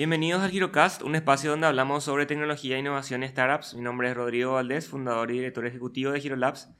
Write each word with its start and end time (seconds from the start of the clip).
Bienvenidos 0.00 0.42
al 0.42 0.50
GiroCast, 0.50 1.02
un 1.02 1.14
espacio 1.14 1.50
donde 1.50 1.66
hablamos 1.66 2.04
sobre 2.04 2.24
tecnología, 2.24 2.78
innovación 2.78 3.22
y 3.22 3.28
startups. 3.28 3.74
Mi 3.74 3.82
nombre 3.82 4.08
es 4.08 4.16
Rodrigo 4.16 4.54
Valdés, 4.54 4.88
fundador 4.88 5.30
y 5.30 5.34
director 5.34 5.66
ejecutivo 5.66 6.12
de 6.12 6.20
GiroLabs. 6.20 6.70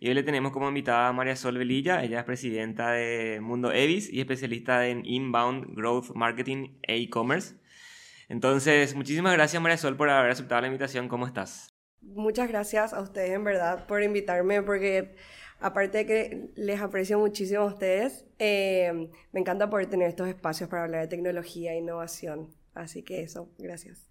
Y 0.00 0.08
hoy 0.08 0.14
le 0.14 0.22
tenemos 0.22 0.52
como 0.52 0.68
invitada 0.68 1.08
a 1.08 1.12
María 1.12 1.36
Sol 1.36 1.58
Velilla. 1.58 2.02
Ella 2.02 2.20
es 2.20 2.24
presidenta 2.24 2.92
de 2.92 3.40
Mundo 3.42 3.72
Evis 3.72 4.10
y 4.10 4.20
especialista 4.20 4.86
en 4.86 5.04
Inbound 5.04 5.76
Growth 5.76 6.14
Marketing 6.14 6.78
e 6.80 6.96
e-commerce. 6.96 7.56
Entonces, 8.30 8.94
muchísimas 8.94 9.34
gracias 9.34 9.62
María 9.62 9.76
Sol 9.76 9.98
por 9.98 10.08
haber 10.08 10.30
aceptado 10.30 10.62
la 10.62 10.68
invitación. 10.68 11.08
¿Cómo 11.08 11.26
estás? 11.26 11.74
Muchas 12.00 12.48
gracias 12.48 12.94
a 12.94 13.02
ustedes 13.02 13.32
en 13.32 13.44
verdad 13.44 13.86
por 13.86 14.02
invitarme 14.02 14.62
porque 14.62 15.14
aparte 15.60 15.98
de 15.98 16.06
que 16.06 16.50
les 16.54 16.80
aprecio 16.80 17.18
muchísimo 17.18 17.64
a 17.64 17.66
ustedes, 17.66 18.24
eh, 18.38 19.10
me 19.30 19.40
encanta 19.40 19.68
poder 19.68 19.90
tener 19.90 20.08
estos 20.08 20.26
espacios 20.26 20.70
para 20.70 20.84
hablar 20.84 21.02
de 21.02 21.08
tecnología 21.08 21.74
e 21.74 21.76
innovación. 21.76 22.61
Así 22.74 23.02
que 23.02 23.22
eso, 23.22 23.50
gracias. 23.58 24.08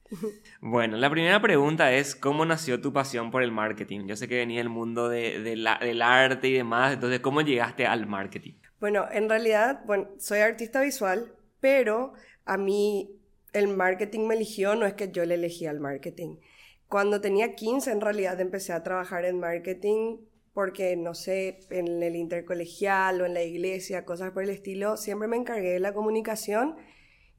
Bueno, 0.60 0.98
la 0.98 1.10
primera 1.10 1.42
pregunta 1.42 1.94
es, 1.94 2.16
¿cómo 2.16 2.46
nació 2.46 2.82
tu 2.82 2.94
pasión 2.94 3.32
por 3.32 3.44
el 3.44 3.52
marketing? 3.52 4.08
Yo 4.08 4.16
sé 4.16 4.28
que 4.28 4.38
venía 4.38 4.60
del 4.60 4.70
mundo 4.70 5.10
de, 5.10 5.40
del 5.40 6.02
arte 6.02 6.50
y 6.50 6.54
demás, 6.54 6.94
entonces, 6.94 7.22
¿cómo 7.22 7.42
llegaste 7.42 7.86
al 7.88 8.08
marketing? 8.08 8.54
Bueno, 8.80 9.05
en 9.12 9.30
realidad, 9.30 9.82
bueno, 9.86 10.10
soy 10.18 10.40
artista 10.40 10.82
visual, 10.82 11.34
pero 11.60 12.14
a 12.46 12.58
mí 12.58 13.16
el 13.54 13.70
marketing 13.70 14.28
me 14.28 14.36
eligió, 14.36 14.76
no 14.76 14.86
es 14.86 14.94
que 14.94 15.12
yo 15.12 15.26
le 15.26 15.36
elegí 15.36 15.66
al 15.66 15.80
marketing. 15.80 16.38
Cuando 16.88 17.22
tenía 17.22 17.55
15, 17.55 17.91
en 17.91 18.02
realidad 18.02 18.40
empecé 18.41 18.74
a 18.74 18.84
trabajar 18.84 19.26
en 19.26 19.40
marketing 19.40 20.18
porque, 20.54 20.98
no 20.98 21.13
sé, 21.13 21.60
en 21.70 22.04
el 22.04 22.16
intercolegial 22.16 23.22
o 23.22 23.26
en 23.26 23.34
la 23.34 23.44
iglesia, 23.44 24.04
cosas 24.04 24.32
por 24.32 24.44
el 24.44 24.50
estilo, 24.50 24.98
siempre 24.98 25.28
me 25.28 25.38
encargué 25.38 25.72
de 25.72 25.80
la 25.80 25.94
comunicación 25.94 26.76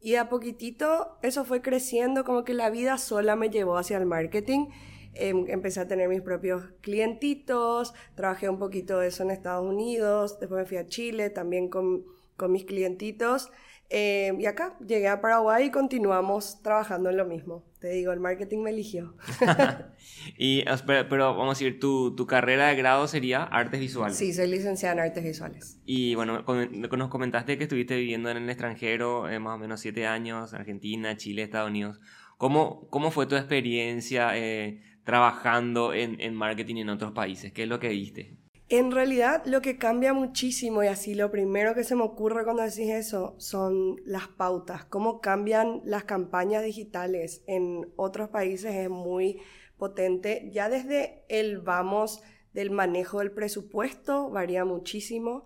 y 0.03 0.17
a 0.17 0.29
poquitito 0.29 1.17
eso 1.23 1.45
fue 1.45 1.63
creciendo, 1.63 2.25
como 2.25 2.45
que 2.45 2.55
la 2.55 2.71
vida 2.71 2.99
sola 2.99 3.37
me 3.37 3.51
llevó 3.51 3.77
hacia 3.77 3.99
el 3.99 4.07
marketing. 4.07 4.67
Em, 5.15 5.45
empecé 5.49 5.81
a 5.81 5.87
tener 5.87 6.09
mis 6.09 6.23
propios 6.23 6.65
clientitos, 6.81 7.95
trabajé 8.15 8.49
un 8.49 8.59
poquito 8.59 8.99
de 8.99 9.09
eso 9.09 9.23
en 9.23 9.31
Estados 9.31 9.65
Unidos, 9.65 10.41
después 10.41 10.63
me 10.63 10.67
fui 10.67 10.79
a 10.79 10.87
Chile 10.87 11.31
también 11.31 11.69
con, 11.69 12.05
con 12.37 12.51
mis 12.51 12.65
clientitos. 12.65 13.51
Em, 13.95 14.41
y 14.41 14.47
acá 14.47 14.75
llegué 14.81 15.07
a 15.07 15.21
Paraguay 15.21 15.67
y 15.67 15.71
continuamos 15.71 16.63
trabajando 16.63 17.11
en 17.11 17.19
lo 17.19 17.27
mismo. 17.27 17.63
Te 17.79 17.91
digo, 17.91 18.11
el 18.13 18.21
marketing 18.21 18.61
me 18.61 18.71
eligió. 18.71 19.15
y, 20.39 20.65
pero, 20.87 21.37
vamos 21.37 21.49
a 21.49 21.59
decir, 21.59 21.79
tu, 21.79 22.17
tu, 22.17 22.27
carrera 22.27 22.69
de 22.69 22.77
grado 22.77 23.07
sería 23.07 23.43
artes 23.43 23.81
visuales. 23.81 24.17
Sí, 24.17 24.33
soy 24.33 24.49
licenciada 24.49 24.95
en 24.95 25.01
artes 25.01 25.23
visuales. 25.23 25.79
Y 25.85 26.15
bueno, 26.15 26.43
nos 26.43 27.09
comentaste 27.11 27.59
que 27.59 27.65
estuviste 27.65 27.95
viviendo 27.97 28.31
en 28.31 28.39
el 28.39 28.49
extranjero 28.49 29.29
eh, 29.29 29.39
más 29.39 29.57
o 29.57 29.59
menos 29.59 29.81
siete 29.81 30.07
años, 30.07 30.55
Argentina, 30.55 31.19
Chile, 31.19 31.43
Estados 31.43 31.69
Unidos. 31.69 32.01
¿Cómo, 32.39 32.89
cómo 32.89 33.11
fue 33.11 33.27
tu 33.27 33.37
experiencia 33.37 34.39
eh, 34.39 34.81
trabajando 35.05 35.93
en, 35.93 36.19
en 36.19 36.35
marketing 36.35 36.77
en 36.77 36.89
otros 36.89 37.13
países? 37.13 37.53
¿Qué 37.53 37.65
es 37.65 37.69
lo 37.69 37.79
que 37.79 37.91
viste? 37.91 38.39
En 38.73 38.91
realidad 38.91 39.45
lo 39.45 39.61
que 39.61 39.77
cambia 39.77 40.15
muchísimo 40.15 40.83
y 40.83 40.87
así 40.87 41.15
lo 41.15 41.31
primero 41.31 41.75
que 41.75 41.85
se 41.85 41.95
me 41.95 42.05
ocurre 42.05 42.43
cuando 42.43 42.63
decís 42.63 42.89
eso 42.89 43.35
son 43.37 44.01
las 44.07 44.29
pautas, 44.29 44.87
cómo 44.87 45.21
cambian 45.21 45.83
las 45.85 46.05
campañas 46.05 46.65
digitales 46.65 47.43
en 47.47 47.93
otros 47.97 48.31
países 48.31 48.75
es 48.75 48.89
muy 48.89 49.43
potente. 49.77 50.49
Ya 50.55 50.71
desde 50.71 51.23
el 51.29 51.59
vamos 51.59 52.23
del 52.55 52.71
manejo 52.71 53.19
del 53.19 53.31
presupuesto 53.31 54.31
varía 54.31 54.65
muchísimo, 54.65 55.45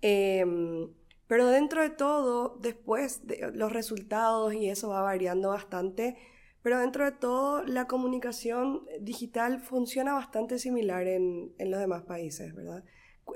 em, 0.00 0.88
pero 1.26 1.48
dentro 1.48 1.82
de 1.82 1.90
todo, 1.90 2.56
después 2.62 3.26
de 3.26 3.50
los 3.52 3.70
resultados 3.70 4.54
y 4.54 4.70
eso 4.70 4.88
va 4.88 5.02
variando 5.02 5.50
bastante 5.50 6.16
pero 6.62 6.78
dentro 6.78 7.04
de 7.04 7.12
todo, 7.12 7.64
la 7.64 7.86
comunicación 7.86 8.82
digital 9.00 9.60
funciona 9.60 10.12
bastante 10.14 10.58
similar 10.58 11.06
en, 11.06 11.52
en 11.58 11.70
los 11.70 11.80
demás 11.80 12.02
países, 12.02 12.54
¿verdad? 12.54 12.84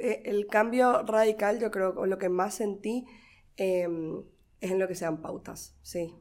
Eh, 0.00 0.22
el 0.26 0.46
cambio 0.46 1.02
radical, 1.02 1.60
yo 1.60 1.70
creo, 1.70 1.94
o 1.96 2.06
lo 2.06 2.18
que 2.18 2.28
más 2.28 2.54
sentí, 2.54 3.04
em, 3.56 4.22
es 4.60 4.70
en 4.70 4.78
lo 4.78 4.88
que 4.88 4.94
sean 4.94 5.22
pautas, 5.22 5.76
sí. 5.82 6.14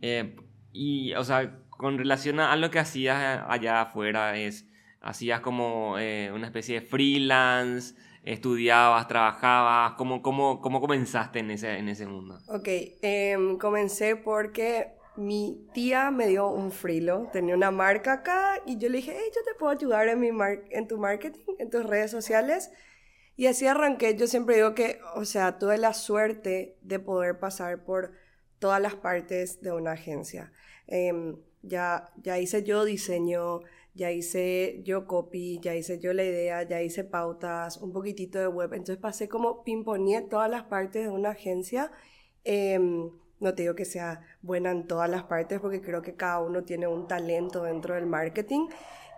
Eh, 0.00 0.36
y, 0.72 1.14
o 1.14 1.24
sea, 1.24 1.60
con 1.70 1.98
relación 1.98 2.40
a 2.40 2.56
lo 2.56 2.70
que 2.70 2.78
hacías 2.78 3.44
allá 3.46 3.82
afuera, 3.82 4.36
es, 4.36 4.66
hacías 5.00 5.40
como 5.40 5.96
eh, 5.98 6.30
una 6.34 6.46
especie 6.46 6.80
de 6.80 6.86
freelance, 6.86 7.94
estudiabas, 8.22 9.06
trabajabas, 9.06 9.92
¿cómo, 9.92 10.20
cómo, 10.20 10.60
cómo 10.60 10.80
comenzaste 10.80 11.38
en 11.38 11.52
ese, 11.52 11.78
en 11.78 11.88
ese 11.88 12.06
mundo? 12.06 12.38
Ok, 12.48 12.68
em, 13.02 13.56
comencé 13.56 14.16
porque 14.16 14.95
mi 15.16 15.68
tía 15.72 16.10
me 16.10 16.26
dio 16.26 16.48
un 16.48 16.70
frilo, 16.70 17.28
tenía 17.32 17.54
una 17.54 17.70
marca 17.70 18.14
acá 18.14 18.60
y 18.66 18.78
yo 18.78 18.88
le 18.88 18.98
dije, 18.98 19.14
hey, 19.16 19.30
yo 19.34 19.42
te 19.42 19.54
puedo 19.58 19.72
ayudar 19.72 20.08
en, 20.08 20.20
mi 20.20 20.30
en 20.70 20.88
tu 20.88 20.98
marketing, 20.98 21.54
en 21.58 21.70
tus 21.70 21.84
redes 21.84 22.10
sociales. 22.10 22.70
Y 23.36 23.46
así 23.46 23.66
arranqué. 23.66 24.16
Yo 24.16 24.26
siempre 24.26 24.56
digo 24.56 24.74
que, 24.74 24.98
o 25.14 25.24
sea, 25.24 25.58
tuve 25.58 25.78
la 25.78 25.92
suerte 25.92 26.78
de 26.82 26.98
poder 26.98 27.38
pasar 27.38 27.84
por 27.84 28.12
todas 28.58 28.80
las 28.80 28.94
partes 28.94 29.60
de 29.60 29.72
una 29.72 29.92
agencia. 29.92 30.52
Em, 30.86 31.36
ya, 31.62 32.10
ya 32.22 32.38
hice 32.38 32.62
yo 32.62 32.84
diseño, 32.84 33.60
ya 33.94 34.10
hice 34.10 34.80
yo 34.84 35.06
copy, 35.06 35.60
ya 35.60 35.74
hice 35.74 35.98
yo 35.98 36.12
la 36.12 36.24
idea, 36.24 36.62
ya 36.62 36.82
hice 36.82 37.04
pautas, 37.04 37.76
un 37.78 37.92
poquitito 37.92 38.38
de 38.38 38.46
web. 38.46 38.72
Entonces 38.72 38.98
pasé 38.98 39.28
como 39.28 39.62
pimponé 39.64 40.22
todas 40.22 40.50
las 40.50 40.64
partes 40.64 41.04
de 41.04 41.10
una 41.10 41.30
agencia. 41.30 41.90
Em, 42.44 43.10
no 43.40 43.54
te 43.54 43.62
digo 43.62 43.74
que 43.74 43.84
sea 43.84 44.22
buena 44.42 44.70
en 44.70 44.86
todas 44.86 45.08
las 45.08 45.24
partes 45.24 45.60
porque 45.60 45.80
creo 45.80 46.02
que 46.02 46.14
cada 46.14 46.40
uno 46.40 46.64
tiene 46.64 46.86
un 46.86 47.06
talento 47.08 47.62
dentro 47.62 47.94
del 47.94 48.06
marketing, 48.06 48.68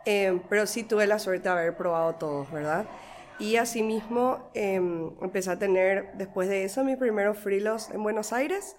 eh, 0.04 0.40
pero 0.48 0.66
sí 0.66 0.82
tuve 0.84 1.06
la 1.06 1.18
suerte 1.18 1.48
de 1.48 1.54
haber 1.54 1.76
probado 1.76 2.14
todos, 2.16 2.50
¿verdad? 2.50 2.86
Y 3.38 3.56
asimismo 3.56 4.50
em, 4.54 5.12
empecé 5.22 5.50
a 5.50 5.58
tener, 5.58 6.12
después 6.14 6.48
de 6.48 6.64
eso, 6.64 6.82
mis 6.82 6.96
primeros 6.96 7.38
freelos 7.38 7.90
en 7.90 8.02
Buenos 8.02 8.32
Aires. 8.32 8.76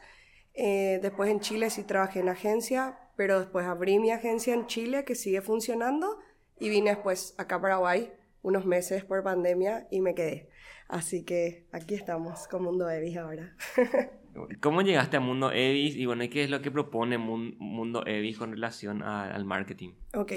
Eh, 0.54 1.00
después 1.02 1.30
en 1.30 1.40
Chile 1.40 1.70
sí 1.70 1.84
trabajé 1.84 2.20
en 2.20 2.30
agencia, 2.30 3.00
pero 3.16 3.40
después 3.40 3.66
abrí 3.66 4.00
mi 4.00 4.12
agencia 4.12 4.54
en 4.54 4.68
Chile 4.68 5.06
que 5.06 5.16
sigue 5.16 5.42
funcionando 5.42 6.20
y 6.60 6.68
vine 6.68 6.90
después 6.90 7.36
acá 7.38 7.56
a 7.56 7.62
Paraguay 7.62 8.12
unos 8.42 8.66
meses 8.66 9.06
por 9.06 9.24
pandemia 9.24 9.88
y 9.92 10.02
me 10.02 10.16
quedé. 10.16 10.50
Así 10.88 11.24
que 11.24 11.68
aquí 11.72 11.96
estamos 11.96 12.48
con 12.48 12.64
Mundo 12.64 12.90
Evis 12.90 13.18
ahora. 13.18 13.56
¿Cómo 14.60 14.82
llegaste 14.82 15.18
a 15.18 15.20
Mundo 15.20 15.52
Evis 15.52 15.96
y 15.96 16.06
bueno, 16.06 16.24
qué 16.32 16.44
es 16.44 16.50
lo 16.50 16.62
que 16.62 16.72
propone 16.72 17.18
Mundo 17.18 18.06
Evis 18.06 18.38
con 18.38 18.52
relación 18.52 19.04
al 19.04 19.46
marketing? 19.46 19.92
Ok. 20.14 20.34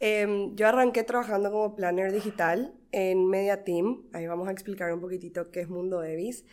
Em, 0.00 0.54
yo 0.54 0.68
arranqué 0.68 1.02
trabajando 1.02 1.50
como 1.50 1.74
planner 1.74 2.12
digital 2.12 2.74
en 2.92 3.26
Media 3.26 3.64
Team. 3.64 4.04
Ahí 4.12 4.26
vamos 4.26 4.48
a 4.48 4.52
explicar 4.52 4.92
un 4.92 5.00
poquitito 5.00 5.50
qué 5.50 5.60
es 5.60 5.68
Mundo 5.68 6.04
Evis. 6.04 6.44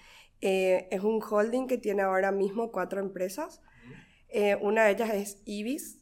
Eh, 0.42 0.88
es 0.92 1.02
un 1.02 1.22
holding 1.22 1.68
que 1.68 1.78
tiene 1.78 2.02
ahora 2.02 2.32
mismo 2.32 2.72
cuatro 2.72 3.00
empresas. 3.00 3.62
Eh, 4.30 4.56
una 4.62 4.86
de 4.86 4.92
ellas 4.92 5.14
es 5.14 5.42
Ibis, 5.46 6.02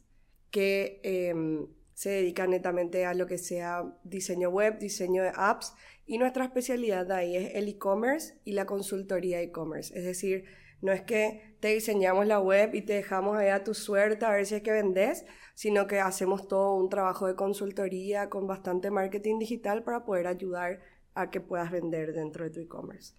que 0.50 1.00
em, 1.02 1.66
se 1.92 2.10
dedica 2.10 2.46
netamente 2.46 3.04
a 3.06 3.14
lo 3.14 3.26
que 3.26 3.38
sea 3.38 3.84
diseño 4.02 4.50
web, 4.50 4.78
diseño 4.78 5.22
de 5.22 5.32
apps. 5.34 5.74
Y 6.06 6.18
nuestra 6.18 6.44
especialidad 6.44 7.10
ahí 7.12 7.36
es 7.36 7.54
el 7.54 7.68
e-commerce 7.68 8.38
y 8.44 8.52
la 8.52 8.66
consultoría 8.66 9.40
e-commerce. 9.40 9.96
Es 9.96 10.04
decir, 10.04 10.44
no 10.84 10.92
es 10.92 11.00
que 11.00 11.56
te 11.60 11.68
diseñamos 11.68 12.26
la 12.26 12.40
web 12.40 12.74
y 12.74 12.82
te 12.82 12.92
dejamos 12.92 13.38
ahí 13.38 13.48
a 13.48 13.64
tu 13.64 13.72
suerte 13.72 14.26
a 14.26 14.32
ver 14.32 14.44
si 14.44 14.56
es 14.56 14.62
que 14.62 14.70
vendes, 14.70 15.24
sino 15.54 15.86
que 15.86 15.98
hacemos 15.98 16.46
todo 16.46 16.74
un 16.74 16.90
trabajo 16.90 17.26
de 17.26 17.34
consultoría 17.36 18.28
con 18.28 18.46
bastante 18.46 18.90
marketing 18.90 19.38
digital 19.38 19.82
para 19.82 20.04
poder 20.04 20.26
ayudar 20.26 20.80
a 21.14 21.30
que 21.30 21.40
puedas 21.40 21.70
vender 21.70 22.12
dentro 22.12 22.44
de 22.44 22.50
tu 22.50 22.60
e-commerce. 22.60 23.14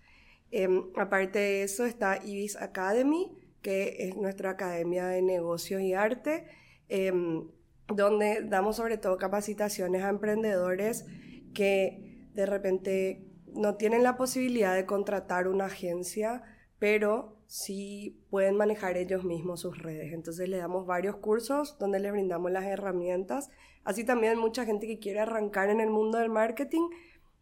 Em, 0.51 0.83
aparte 0.95 1.39
de 1.39 1.63
eso 1.63 1.85
está 1.85 2.19
Ibis 2.23 2.55
Academy, 2.55 3.35
que 3.63 3.95
es 3.97 4.15
nuestra 4.15 4.51
academia 4.51 5.07
de 5.07 5.23
negocios 5.23 5.81
y 5.81 5.95
arte, 5.95 6.45
em, 6.87 7.47
donde 7.87 8.43
damos 8.43 8.75
sobre 8.75 8.99
todo 8.99 9.17
capacitaciones 9.17 10.03
a 10.03 10.09
emprendedores 10.09 11.07
que 11.55 12.27
de 12.35 12.45
repente 12.45 13.25
no 13.47 13.75
tienen 13.75 14.03
la 14.03 14.17
posibilidad 14.17 14.75
de 14.75 14.85
contratar 14.85 15.47
una 15.47 15.65
agencia, 15.65 16.43
pero 16.77 17.34
sí 17.47 18.21
pueden 18.29 18.55
manejar 18.55 18.97
ellos 18.97 19.23
mismos 19.23 19.61
sus 19.61 19.77
redes. 19.77 20.13
Entonces 20.13 20.49
le 20.49 20.57
damos 20.57 20.85
varios 20.85 21.17
cursos 21.17 21.77
donde 21.79 21.99
les 21.99 22.11
brindamos 22.11 22.51
las 22.51 22.65
herramientas. 22.65 23.49
Así 23.83 24.03
también 24.03 24.37
mucha 24.37 24.65
gente 24.65 24.87
que 24.87 24.99
quiere 24.99 25.19
arrancar 25.19 25.69
en 25.69 25.79
el 25.79 25.89
mundo 25.89 26.17
del 26.17 26.29
marketing 26.29 26.89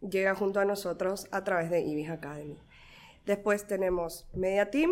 llega 0.01 0.35
junto 0.35 0.59
a 0.59 0.65
nosotros 0.65 1.27
a 1.31 1.44
través 1.44 1.69
de 1.69 1.81
Ibis 1.81 2.09
Academy. 2.09 2.61
Después 3.25 3.65
tenemos 3.67 4.27
Media 4.33 4.69
Team, 4.69 4.91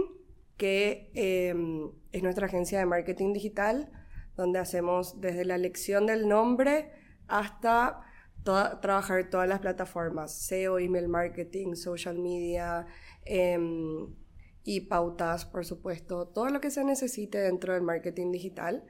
que 0.57 1.11
em, 1.15 1.91
es 2.11 2.23
nuestra 2.23 2.45
agencia 2.47 2.79
de 2.79 2.85
marketing 2.85 3.33
digital, 3.33 3.91
donde 4.37 4.59
hacemos 4.59 5.19
desde 5.19 5.43
la 5.43 5.55
elección 5.55 6.05
del 6.05 6.27
nombre 6.27 6.91
hasta 7.27 8.01
trabajar 8.43 9.29
todas 9.29 9.47
las 9.47 9.59
plataformas, 9.59 10.33
SEO, 10.33 10.79
email 10.79 11.07
marketing, 11.07 11.75
social 11.75 12.17
media, 12.17 12.87
em, 13.25 14.15
y 14.63 14.81
pautas, 14.81 15.45
por 15.45 15.65
supuesto, 15.65 16.27
todo 16.27 16.49
lo 16.49 16.61
que 16.61 16.69
se 16.71 16.83
necesite 16.83 17.39
dentro 17.39 17.73
del 17.73 17.81
marketing 17.81 18.31
digital 18.31 18.83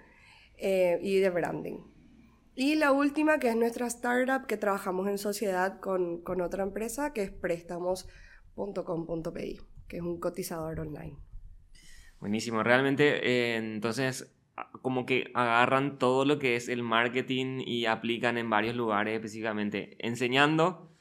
eh, 0.57 0.99
y 1.01 1.19
de 1.19 1.29
branding. 1.29 1.79
Y 2.55 2.75
la 2.75 2.91
última, 2.91 3.39
que 3.39 3.47
es 3.49 3.55
nuestra 3.55 3.87
startup, 3.87 4.45
que 4.45 4.57
trabajamos 4.57 5.07
en 5.07 5.17
sociedad 5.17 5.79
con, 5.79 6.21
con 6.21 6.41
otra 6.41 6.63
empresa, 6.63 7.13
que 7.13 7.23
es 7.23 7.31
préstamos.com.pi, 7.31 9.59
que 9.87 9.97
es 9.97 10.01
un 10.01 10.19
cotizador 10.19 10.81
online. 10.81 11.15
Buenísimo, 12.19 12.61
realmente 12.61 13.27
eh, 13.27 13.55
entonces 13.55 14.35
como 14.81 15.05
que 15.05 15.31
agarran 15.33 15.97
todo 15.97 16.25
lo 16.25 16.37
que 16.37 16.55
es 16.55 16.69
el 16.69 16.83
marketing 16.83 17.61
y 17.65 17.85
aplican 17.85 18.37
en 18.37 18.49
varios 18.49 18.75
lugares 18.75 19.15
específicamente, 19.15 19.97
enseñando, 19.99 20.91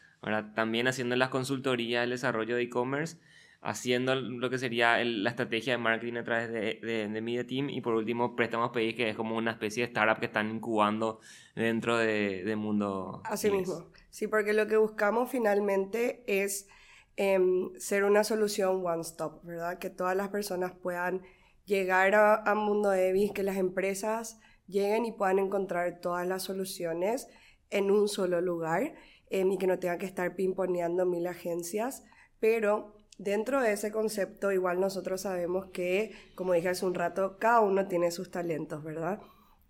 también 0.55 0.89
haciendo 0.89 1.17
las 1.17 1.31
consultorías, 1.31 2.05
el 2.05 2.11
desarrollo 2.11 2.57
de 2.57 2.63
e-commerce 2.63 3.19
haciendo 3.63 4.15
lo 4.15 4.49
que 4.49 4.59
sería 4.59 5.03
la 5.05 5.31
estrategia 5.31 5.75
de 5.75 5.79
marketing 5.79 6.15
a 6.15 6.25
través 6.25 6.51
de, 6.51 7.09
de, 7.09 7.21
Media 7.21 7.47
Team 7.47 7.69
y 7.69 7.83
por 7.83 7.95
último 7.95 8.35
Préstamos 8.35 8.71
País 8.71 8.95
que 8.95 9.11
es 9.11 9.17
como 9.17 9.37
una 9.37 9.51
especie 9.51 9.83
de 9.83 9.89
startup 9.89 10.19
que 10.19 10.27
están 10.27 10.51
incubando 10.51 11.21
dentro 11.55 11.99
de, 11.99 12.43
de 12.43 12.57
mundo. 12.57 13.21
Así 13.25 13.51
mismo, 13.51 13.91
sí, 14.09 14.27
porque 14.29 14.55
lo 14.55 14.67
que 14.67 14.79
buscamos 14.79 15.31
finalmente 15.31 16.25
es 16.27 16.69
em, 17.17 17.71
ser 17.77 18.05
una 18.05 18.25
solución 18.25 18.85
one 18.85 19.03
stop, 19.03 19.45
¿verdad? 19.45 19.79
Que 19.79 19.91
todas 19.91 20.17
las 20.17 20.31
personas 20.31 20.73
puedan 20.73 21.21
llegar 21.67 22.15
a, 22.15 22.37
a 22.37 22.55
Mundo 22.55 22.95
Evis, 22.95 23.33
que 23.33 23.43
las 23.43 23.59
empresas 23.59 24.41
lleguen 24.67 25.05
y 25.05 25.13
puedan 25.13 25.39
encontrar 25.39 26.01
todas 26.01 26.27
las 26.27 26.45
soluciones 26.45 27.29
en 27.69 27.91
un 27.91 28.09
solo 28.09 28.41
lugar 28.41 28.95
em, 29.29 29.53
y 29.53 29.59
que 29.59 29.67
no 29.67 29.79
tengan 29.79 29.99
que 29.99 30.07
estar 30.07 30.35
pimponeando 30.35 31.05
mil 31.05 31.27
agencias, 31.27 32.05
pero 32.39 33.00
Dentro 33.21 33.61
de 33.61 33.73
ese 33.75 33.93
concepto, 33.93 34.51
igual 34.51 34.81
nosotros 34.81 35.21
sabemos 35.21 35.67
que, 35.67 36.13
como 36.35 36.55
dije 36.55 36.71
hace 36.71 36.87
un 36.87 36.95
rato, 36.95 37.37
cada 37.39 37.61
uno 37.61 37.87
tiene 37.87 38.11
sus 38.13 38.31
talentos, 38.31 38.83
¿verdad? 38.83 39.21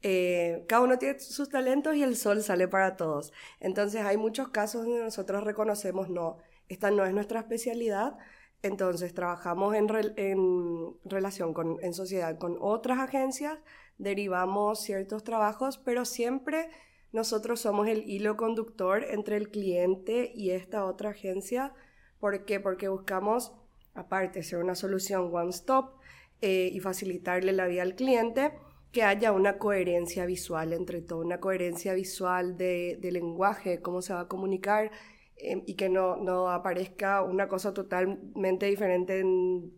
Eh, 0.02 0.64
cada 0.68 0.82
uno 0.82 0.98
tiene 0.98 1.18
sus 1.18 1.48
talentos 1.48 1.96
y 1.96 2.04
el 2.04 2.14
sol 2.14 2.44
sale 2.44 2.68
para 2.68 2.94
todos. 2.94 3.32
Entonces 3.58 4.02
hay 4.02 4.16
muchos 4.16 4.50
casos 4.50 4.84
donde 4.84 5.02
nosotros 5.02 5.42
reconocemos, 5.42 6.08
no, 6.08 6.38
esta 6.68 6.92
no 6.92 7.04
es 7.04 7.12
nuestra 7.12 7.40
especialidad, 7.40 8.16
entonces 8.62 9.14
trabajamos 9.14 9.74
en, 9.74 9.88
en 10.14 10.94
relación 11.02 11.52
con, 11.52 11.82
en 11.82 11.92
sociedad 11.92 12.38
con 12.38 12.56
otras 12.60 13.00
agencias, 13.00 13.58
derivamos 13.98 14.78
ciertos 14.78 15.24
trabajos, 15.24 15.76
pero 15.76 16.04
siempre 16.04 16.70
nosotros 17.10 17.58
somos 17.58 17.88
el 17.88 18.08
hilo 18.08 18.36
conductor 18.36 19.02
entre 19.02 19.38
el 19.38 19.50
cliente 19.50 20.30
y 20.36 20.50
esta 20.50 20.84
otra 20.84 21.10
agencia 21.10 21.74
¿Por 22.20 22.44
qué? 22.44 22.60
Porque 22.60 22.88
buscamos, 22.88 23.52
aparte, 23.94 24.42
ser 24.42 24.58
una 24.58 24.74
solución 24.74 25.34
one-stop 25.34 25.94
eh, 26.42 26.70
y 26.72 26.80
facilitarle 26.80 27.52
la 27.52 27.66
vida 27.66 27.82
al 27.82 27.94
cliente, 27.94 28.52
que 28.92 29.02
haya 29.02 29.32
una 29.32 29.58
coherencia 29.58 30.26
visual 30.26 30.72
entre 30.72 31.00
todo, 31.00 31.20
una 31.20 31.40
coherencia 31.40 31.94
visual 31.94 32.56
de, 32.56 32.98
lenguaje, 33.02 33.80
cómo 33.80 34.02
se 34.02 34.12
va 34.12 34.20
a 34.20 34.28
comunicar 34.28 34.90
eh, 35.36 35.62
y 35.66 35.74
que 35.74 35.88
no, 35.88 36.16
no 36.16 36.50
aparezca 36.50 37.22
una 37.22 37.48
cosa 37.48 37.72
totalmente 37.72 38.66
diferente 38.66 39.20
en 39.20 39.72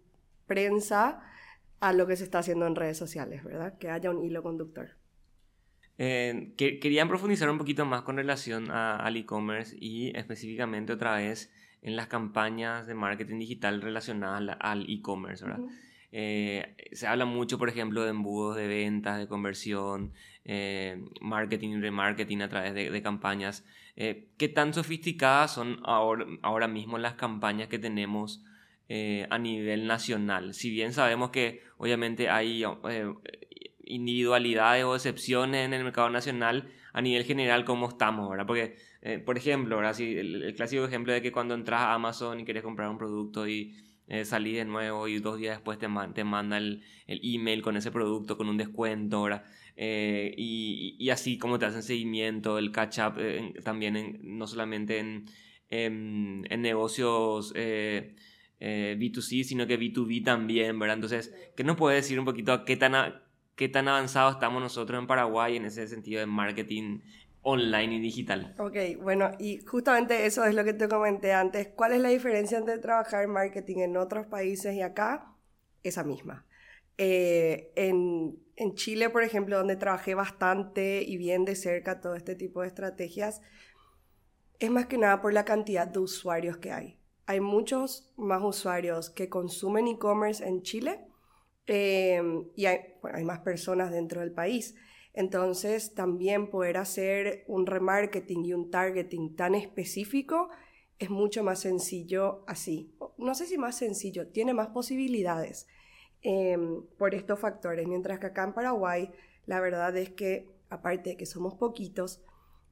prensa 0.47 1.23
a 1.81 1.93
lo 1.93 2.07
que 2.07 2.17
se 2.17 2.25
está 2.25 2.39
haciendo 2.39 2.67
en 2.67 2.75
redes 2.75 2.97
sociales, 2.97 3.45
¿verdad? 3.45 3.77
Que 3.79 3.91
haya 3.91 4.11
un 4.11 4.25
hilo 4.25 4.43
conductor. 4.43 4.91
Eh, 5.99 6.55
querían 6.57 7.09
profundizar 7.09 7.51
un 7.51 7.59
poquito 7.59 7.85
más 7.85 8.03
con 8.03 8.17
relación 8.17 8.71
al 8.71 9.17
e-commerce 9.17 9.77
y 9.79 10.17
específicamente 10.17 10.93
otra 10.93 11.17
vez 11.17 11.53
en 11.83 11.97
las 11.97 12.07
campañas 12.07 12.87
de 12.87 12.95
marketing 12.95 13.39
digital 13.39 13.83
relacionadas 13.83 14.57
al 14.61 14.89
e-commerce, 14.89 15.45
¿verdad? 15.45 15.61
Eh, 16.13 16.77
se 16.93 17.07
habla 17.07 17.25
mucho, 17.25 17.59
por 17.59 17.71
ejemplo, 17.71 18.03
de 18.03 18.11
embudos 18.11 18.57
de 18.57 18.69
ventas, 18.69 19.19
de 19.19 19.27
conversión, 19.27 20.13
eh, 20.45 21.03
marketing 21.21 21.71
y 21.71 21.81
remarketing 21.81 22.43
a 22.43 22.49
través 22.49 22.75
de, 22.75 23.03
campañas. 23.03 23.65
Eh, 23.97 24.29
¿Qué 24.37 24.49
tan 24.49 24.75
sofisticadas 24.75 25.55
son 25.55 25.81
ahora, 25.85 26.27
ahora 26.43 26.69
mismo 26.69 26.99
las 26.99 27.15
campañas 27.15 27.69
que 27.69 27.79
tenemos 27.79 28.45
a 29.31 29.39
nivel 29.39 29.87
nacional? 29.87 30.53
Si 30.53 30.69
bien 30.71 30.93
sabemos 30.93 31.31
que 31.31 31.63
obviamente 31.79 32.29
hay 32.29 32.63
individualidades 33.85 34.85
o 34.85 34.95
excepciones 34.95 35.65
en 35.65 35.73
el 35.73 35.83
mercado 35.83 36.11
nacional, 36.11 36.69
a 36.93 37.01
nivel 37.01 37.25
general, 37.25 37.65
¿cómo 37.65 37.89
estamos? 37.89 38.29
¿verdad? 38.29 38.47
Porque 38.47 38.77
eh, 39.03 39.19
por 39.19 39.37
ejemplo, 39.37 39.75
ahora 39.75 39.95
sí, 39.95 40.17
el, 40.17 40.55
clásico 40.55 40.85
ejemplo 40.85 41.13
de 41.13 41.21
que 41.21 41.33
cuando 41.33 41.55
entras 41.55 41.81
a 41.81 41.95
Amazon 41.95 42.39
y 42.39 42.45
quieres 42.45 42.63
comprar 42.63 42.89
un 42.89 42.99
producto 42.99 43.49
y 43.49 43.77
eh, 44.07 44.25
salís 44.25 44.55
de 44.55 44.65
nuevo 44.65 45.09
y 45.09 45.19
dos 45.19 45.39
días 45.39 45.57
después 45.57 45.79
te, 45.79 45.89
te 46.15 46.25
manda 46.25 46.57
el, 46.57 46.85
el, 47.09 47.21
email 47.23 47.63
con 47.63 47.77
ese 47.77 47.91
producto, 47.91 48.37
con 48.37 48.49
un 48.49 48.57
descuento, 48.57 49.25
¿verdad? 49.25 49.45
Eh, 49.77 50.33
y, 50.37 50.97
y, 51.01 51.11
así 51.11 51.37
como 51.37 51.59
te 51.59 51.67
hacen 51.67 51.83
seguimiento, 51.83 52.59
el 52.59 52.71
catch-up 52.71 53.15
también 53.65 54.21
no 54.23 54.47
solamente 54.47 54.99
en, 54.99 55.25
en, 55.69 56.63
negocios 56.63 57.53
B2C, 57.55 59.43
sino 59.43 59.67
que 59.67 59.81
B2B 59.81 60.23
también, 60.25 60.79
¿verdad? 60.79 60.97
Entonces, 60.97 61.35
¿qué 61.57 61.65
nos 61.65 61.77
puede 61.77 61.97
decir 61.97 62.21
un 62.21 62.27
poquito 62.27 62.65
qué 62.65 62.77
tan, 62.77 62.95
qué 63.57 63.69
tan 63.69 63.89
avanzados 63.89 64.35
estamos 64.35 64.63
nosotros 64.63 64.99
en 65.01 65.07
Paraguay 65.07 65.57
en 65.57 65.65
ese 65.65 65.89
sentido 65.89 66.21
de 66.21 66.27
marketing 66.27 67.01
online 67.43 67.97
y 67.97 68.01
digital. 68.01 68.55
Ok, 68.59 68.77
bueno, 69.01 69.31
y 69.39 69.59
justamente 69.59 70.27
eso 70.27 70.45
es 70.45 70.55
lo 70.55 70.65
que 70.65 70.73
te 70.73 70.89
comenté 70.89 71.33
antes. 71.33 71.69
¿Cuál 71.69 71.93
es 71.93 72.01
la 72.01 72.09
diferencia 72.09 72.59
entre 72.59 72.79
trabajar 72.79 73.27
marketing 73.27 73.79
en 73.79 73.97
otros 73.97 74.27
países 74.27 74.75
y 74.75 74.83
acá? 74.83 75.35
Esa 75.83 76.05
misma. 76.05 76.47
Eh, 76.99 77.73
en, 77.75 78.39
en, 78.55 78.75
Chile, 78.75 79.11
por 79.11 79.25
ejemplo, 79.25 79.59
donde 79.59 79.77
trabajé 79.77 80.15
bastante 80.15 81.03
y 81.03 81.17
bien 81.17 81.45
de 81.45 81.57
cerca 81.57 82.01
todo 82.01 82.15
este 82.15 82.37
tipo 82.37 82.61
de 82.61 82.69
estrategias, 82.69 83.41
es 84.61 84.71
más 84.71 84.87
que 84.87 84.99
nada 84.99 85.21
por 85.21 85.33
la 85.33 85.45
cantidad 85.45 85.89
de 85.89 85.99
usuarios 85.99 86.59
que 86.59 86.71
hay. 86.71 87.01
Hay 87.27 87.41
muchos 87.41 88.13
más 88.17 88.43
usuarios 88.43 89.11
que 89.11 89.29
consumen 89.29 89.89
e-commerce 89.89 90.47
en 90.47 90.63
Chile 90.63 91.01
eh, 91.67 92.23
y 92.55 92.67
hay, 92.67 92.79
hay 93.13 93.25
más 93.25 93.41
personas 93.41 93.91
dentro 93.91 94.21
del 94.21 94.33
país. 94.33 94.77
Entonces, 95.15 95.95
también 95.95 96.49
poder 96.49 96.79
hacer 96.79 97.45
un 97.47 97.67
remarketing 97.67 98.45
y 98.45 98.55
un 98.55 98.71
targeting 98.71 99.37
tan 99.37 99.55
específico 99.55 100.49
es 100.99 101.11
mucho 101.11 101.43
más 101.43 101.61
sencillo 101.61 102.45
así. 102.47 102.95
No 103.19 103.35
sé 103.35 103.47
si 103.47 103.59
más 103.59 103.77
sencillo, 103.77 104.29
tiene 104.29 104.55
más 104.55 104.69
posibilidades 104.69 105.67
em, 106.23 106.83
por 106.97 107.15
estos 107.15 107.39
factores. 107.39 107.87
Mientras 107.87 108.19
que 108.21 108.27
acá 108.27 108.45
en 108.45 108.53
Paraguay, 108.53 109.11
la 109.47 109.61
verdad 109.61 109.97
es 109.97 110.11
que, 110.11 110.49
aparte 110.71 111.11
de 111.11 111.17
que 111.17 111.27
somos 111.27 111.55
poquitos, 111.55 112.23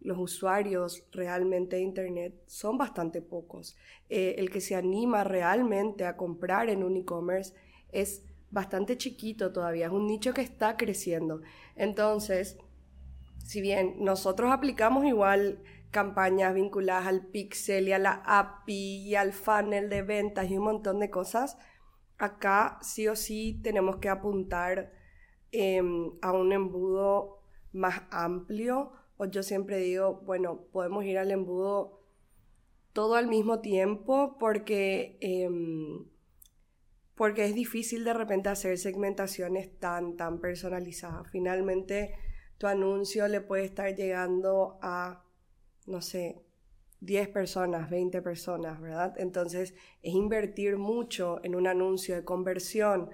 los 0.00 0.18
usuarios 0.18 1.04
realmente 1.12 1.76
de 1.76 1.82
Internet 1.82 2.34
son 2.46 2.78
bastante 2.78 3.20
pocos. 3.20 3.76
Eh, 4.08 4.36
el 4.38 4.50
que 4.50 4.60
se 4.60 4.74
anima 4.74 5.24
realmente 5.24 6.06
a 6.06 6.16
comprar 6.16 6.70
en 6.70 6.84
un 6.84 6.96
e-commerce 6.96 7.54
es 7.92 8.22
bastante 8.50 8.96
chiquito 8.96 9.52
todavía, 9.52 9.86
es 9.86 9.92
un 9.92 10.06
nicho 10.06 10.34
que 10.34 10.42
está 10.42 10.76
creciendo. 10.76 11.40
Entonces, 11.76 12.58
si 13.44 13.60
bien 13.60 13.96
nosotros 13.98 14.50
aplicamos 14.52 15.04
igual 15.04 15.62
campañas 15.90 16.54
vinculadas 16.54 17.06
al 17.06 17.26
pixel 17.26 17.88
y 17.88 17.92
a 17.92 17.98
la 17.98 18.22
API 18.24 19.08
y 19.08 19.14
al 19.14 19.32
funnel 19.32 19.88
de 19.88 20.02
ventas 20.02 20.50
y 20.50 20.56
un 20.56 20.64
montón 20.64 21.00
de 21.00 21.10
cosas, 21.10 21.58
acá 22.18 22.78
sí 22.82 23.08
o 23.08 23.16
sí 23.16 23.60
tenemos 23.62 23.96
que 23.96 24.08
apuntar 24.08 24.92
em, 25.52 26.12
a 26.22 26.32
un 26.32 26.52
embudo 26.52 27.42
más 27.72 28.02
amplio. 28.10 28.92
O 29.16 29.26
yo 29.26 29.42
siempre 29.42 29.78
digo, 29.78 30.22
bueno, 30.24 30.62
podemos 30.72 31.04
ir 31.04 31.18
al 31.18 31.30
embudo 31.30 32.00
todo 32.92 33.14
al 33.14 33.26
mismo 33.26 33.60
tiempo 33.60 34.36
porque 34.38 35.18
em, 35.20 36.06
porque 37.20 37.44
es 37.44 37.54
difícil 37.54 38.02
de 38.02 38.14
repente 38.14 38.48
hacer 38.48 38.78
segmentaciones 38.78 39.78
tan, 39.78 40.16
tan 40.16 40.40
personalizadas. 40.40 41.30
Finalmente, 41.30 42.14
tu 42.56 42.66
anuncio 42.66 43.28
le 43.28 43.42
puede 43.42 43.64
estar 43.64 43.94
llegando 43.94 44.78
a, 44.80 45.22
no 45.86 46.00
sé, 46.00 46.40
10 47.00 47.28
personas, 47.28 47.90
20 47.90 48.22
personas, 48.22 48.80
¿verdad? 48.80 49.12
Entonces, 49.18 49.74
es 50.02 50.14
invertir 50.14 50.78
mucho 50.78 51.40
en 51.44 51.56
un 51.56 51.66
anuncio 51.66 52.14
de 52.14 52.24
conversión 52.24 53.10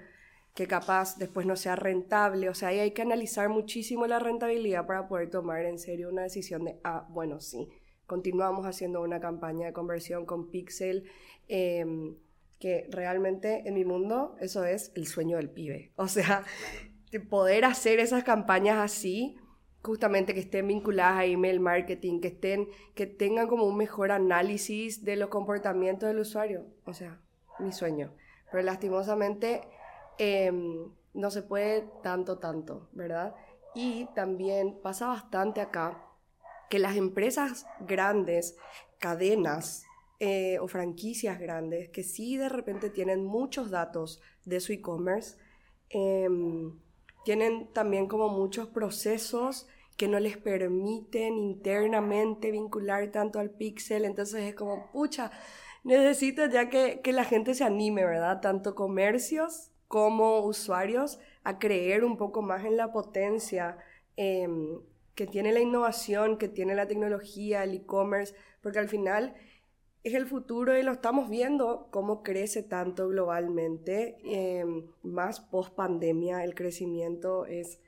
que 0.55 0.67
capaz 0.67 1.17
después 1.17 1.45
no 1.45 1.57
sea 1.57 1.75
rentable. 1.75 2.47
O 2.47 2.53
sea, 2.53 2.69
ahí 2.69 2.79
hay 2.79 2.91
que 2.91 3.01
analizar 3.01 3.49
muchísimo 3.49 4.07
la 4.07 4.19
rentabilidad 4.19 4.87
para 4.87 5.09
poder 5.09 5.29
tomar 5.29 5.65
en 5.65 5.79
serio 5.79 6.07
una 6.07 6.23
decisión 6.23 6.63
de, 6.63 6.79
ah, 6.85 7.05
bueno, 7.09 7.41
sí, 7.41 7.67
continuamos 8.05 8.65
haciendo 8.65 9.01
una 9.01 9.19
campaña 9.19 9.67
de 9.67 9.73
conversión 9.73 10.25
con 10.25 10.49
Pixel. 10.49 11.03
Em, 11.49 12.15
que 12.59 12.87
realmente 12.91 13.67
en 13.67 13.73
mi 13.73 13.85
mundo 13.85 14.35
eso 14.39 14.65
es 14.65 14.91
el 14.95 15.07
sueño 15.07 15.37
del 15.37 15.49
pibe. 15.49 15.91
O 15.95 16.07
sea, 16.07 16.43
de 17.11 17.19
poder 17.19 17.65
hacer 17.65 17.99
esas 17.99 18.23
campañas 18.23 18.77
así, 18.77 19.37
justamente 19.83 20.33
que 20.33 20.41
estén 20.41 20.67
vinculadas 20.67 21.19
a 21.19 21.25
email 21.25 21.59
marketing, 21.59 22.19
que, 22.19 22.29
estén, 22.29 22.67
que 22.95 23.05
tengan 23.05 23.47
como 23.47 23.65
un 23.65 23.77
mejor 23.77 24.11
análisis 24.11 25.03
de 25.03 25.15
los 25.15 25.29
comportamientos 25.29 26.07
del 26.07 26.19
usuario. 26.19 26.65
O 26.85 26.93
sea, 26.93 27.21
mi 27.59 27.71
sueño. 27.71 28.13
pero 28.51 28.63
lastimosamente 28.63 29.61
em, 30.17 30.91
no 31.13 31.31
se 31.31 31.41
puede 31.41 31.87
tanto, 32.03 32.37
tanto, 32.37 32.89
¿verdad? 32.91 33.35
Y 33.73 34.05
también 34.15 34.79
pasa 34.81 35.07
bastante 35.07 35.61
acá 35.61 36.03
que 36.69 36.79
las 36.79 36.95
empresas 36.95 37.65
grandes, 37.79 38.57
cadenas 38.99 39.86
eh, 40.19 40.57
o 40.59 40.67
franquicias 40.67 41.39
grandes, 41.39 41.89
que 41.89 42.03
sí 42.03 42.37
de 42.37 42.49
repente 42.49 42.89
tienen 42.89 43.23
muchos 43.23 43.69
datos 43.69 44.21
de 44.45 44.59
su 44.59 44.73
e-commerce, 44.73 45.37
em, 45.89 46.79
tienen 47.23 47.71
también 47.73 48.07
como 48.07 48.29
muchos 48.29 48.67
procesos 48.67 49.67
que 49.97 50.07
no 50.07 50.19
les 50.19 50.37
permiten 50.37 51.37
internamente 51.37 52.51
vincular 52.51 53.11
tanto 53.11 53.39
al 53.39 53.51
pixel, 53.51 54.05
entonces 54.05 54.43
es 54.43 54.55
como, 54.55 54.91
pucha, 54.91 55.31
necesito 55.83 56.45
ya 56.47 56.69
que, 56.69 57.01
que 57.01 57.13
la 57.13 57.23
gente 57.23 57.53
se 57.53 57.63
anime, 57.63 58.05
¿verdad? 58.05 58.41
Tanto 58.41 58.75
comercios 58.75 59.71
como 59.87 60.39
usuarios 60.41 61.19
a 61.43 61.59
creer 61.59 62.03
un 62.03 62.17
poco 62.17 62.41
más 62.41 62.65
en 62.65 62.77
la 62.77 62.91
potencia 62.91 63.77
em, 64.15 64.79
que 65.15 65.27
tiene 65.27 65.51
la 65.51 65.59
innovación, 65.59 66.37
que 66.37 66.47
tiene 66.47 66.75
la 66.75 66.87
tecnología, 66.87 67.63
el 67.63 67.73
e-commerce, 67.73 68.35
porque 68.61 68.79
al 68.79 68.89
final 68.89 69.35
es 70.07 70.13
el 70.13 70.25
futuro 70.25 70.77
y 70.77 70.83
lo 70.83 70.91
estamos 70.91 71.29
viendo 71.29 71.87
cómo 71.91 72.23
crece 72.23 72.63
tanto 72.63 73.07
globalmente, 73.09 74.17
em, 74.23 74.87
más 75.03 75.39
post 75.39 75.75
pandemia, 75.75 76.43
el 76.43 76.55
crecimiento 76.55 77.45
es, 77.45 77.79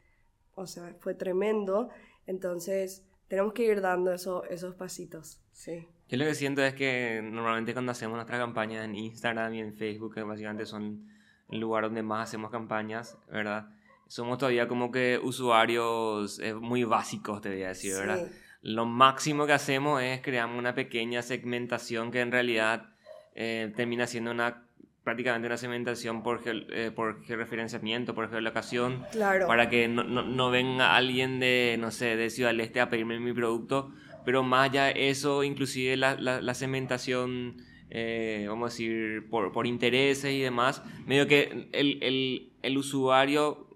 o 0.55 0.67
sea, 0.67 0.95
fue 0.99 1.13
tremendo, 1.13 1.89
entonces 2.27 3.05
tenemos 3.27 3.53
que 3.53 3.65
ir 3.65 3.81
dando 3.81 4.11
eso, 4.11 4.43
esos 4.45 4.75
pasitos, 4.75 5.41
sí. 5.51 5.87
Yo 6.09 6.17
lo 6.17 6.25
que 6.25 6.33
siento 6.33 6.63
es 6.63 6.73
que 6.73 7.21
normalmente 7.23 7.73
cuando 7.73 7.91
hacemos 7.91 8.15
nuestras 8.15 8.39
campañas 8.39 8.83
en 8.83 8.95
Instagram 8.95 9.53
y 9.53 9.59
en 9.59 9.73
Facebook, 9.73 10.15
que 10.15 10.23
básicamente 10.23 10.65
son 10.65 11.05
el 11.49 11.59
lugar 11.59 11.83
donde 11.83 12.01
más 12.01 12.27
hacemos 12.27 12.49
campañas, 12.49 13.17
¿verdad? 13.31 13.69
Somos 14.07 14.39
todavía 14.39 14.67
como 14.67 14.91
que 14.91 15.19
usuarios 15.21 16.39
eh, 16.39 16.55
muy 16.55 16.83
básicos, 16.83 17.41
te 17.41 17.49
voy 17.49 17.63
a 17.63 17.69
decir, 17.69 17.93
¿verdad? 17.93 18.27
Lo 18.61 18.85
máximo 18.85 19.45
que 19.45 19.53
hacemos 19.53 20.01
es 20.01 20.21
crear 20.21 20.47
una 20.47 20.75
pequeña 20.75 21.21
segmentación 21.21 22.11
que 22.11 22.21
en 22.21 22.31
realidad 22.31 22.89
eh, 23.35 23.71
termina 23.75 24.05
siendo 24.07 24.31
una 24.31 24.63
prácticamente 25.03 25.47
una 25.47 25.57
segmentación 25.57 26.21
por, 26.21 26.41
eh, 26.45 26.91
por 26.93 27.23
georreferenciamiento, 27.23 28.13
por 28.13 28.29
geolocación, 28.29 29.03
claro. 29.11 29.47
para 29.47 29.69
que 29.69 29.87
no, 29.87 30.03
no, 30.03 30.21
no, 30.21 30.51
venga 30.51 30.95
alguien 30.95 31.39
de, 31.39 31.77
no 31.79 31.89
sé, 31.89 32.15
de 32.15 32.29
Ciudad 32.29 32.51
del 32.51 32.59
Este 32.59 32.79
a 32.79 32.89
pedirme 32.89 33.19
mi 33.19 33.33
producto, 33.33 33.91
pero 34.23 34.43
más 34.43 34.69
allá 34.69 34.85
de 34.85 35.09
eso, 35.09 35.43
inclusive 35.43 35.97
la, 35.97 36.13
la, 36.15 36.41
la 36.41 36.53
segmentación 36.53 37.57
eh, 37.89 38.45
vamos 38.47 38.71
a 38.71 38.71
decir, 38.71 39.27
por, 39.29 39.51
por, 39.51 39.65
intereses 39.65 40.31
y 40.31 40.41
demás, 40.41 40.83
medio 41.07 41.25
que 41.25 41.69
el, 41.71 41.97
el, 42.03 42.51
el 42.61 42.77
usuario 42.77 43.67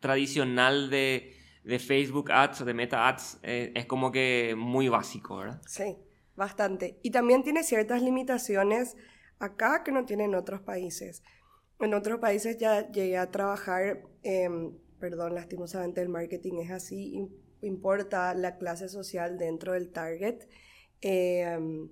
tradicional 0.00 0.88
de, 0.88 1.33
de, 1.64 1.78
Facebook 1.78 2.30
Ads 2.30 2.60
o 2.60 2.64
de 2.64 2.74
Meta 2.74 3.08
Ads 3.08 3.38
eh, 3.42 3.72
es 3.74 3.86
como 3.86 4.12
que 4.12 4.54
muy 4.56 4.88
básico, 4.88 5.38
¿verdad? 5.38 5.60
Sí, 5.66 5.96
bastante. 6.36 6.98
Y 7.02 7.10
también 7.10 7.42
tiene 7.42 7.64
ciertas 7.64 8.02
limitaciones 8.02 8.96
acá 9.38 9.82
que 9.82 9.92
no 9.92 10.04
tienen 10.04 10.34
otros 10.34 10.60
países. 10.60 11.22
En 11.80 11.94
otros 11.94 12.20
países 12.20 12.58
ya 12.58 12.90
llegué 12.90 13.18
a 13.18 13.30
trabajar, 13.30 14.02
eh, 14.22 14.48
perdón, 14.98 15.34
lastimosamente 15.34 16.00
el 16.00 16.08
marketing 16.08 16.60
es 16.60 16.70
así, 16.70 17.28
importa 17.62 18.34
la 18.34 18.56
clase 18.58 18.88
social 18.88 19.38
dentro 19.38 19.72
del 19.72 19.90
target. 19.90 20.46
Eh, 21.00 21.88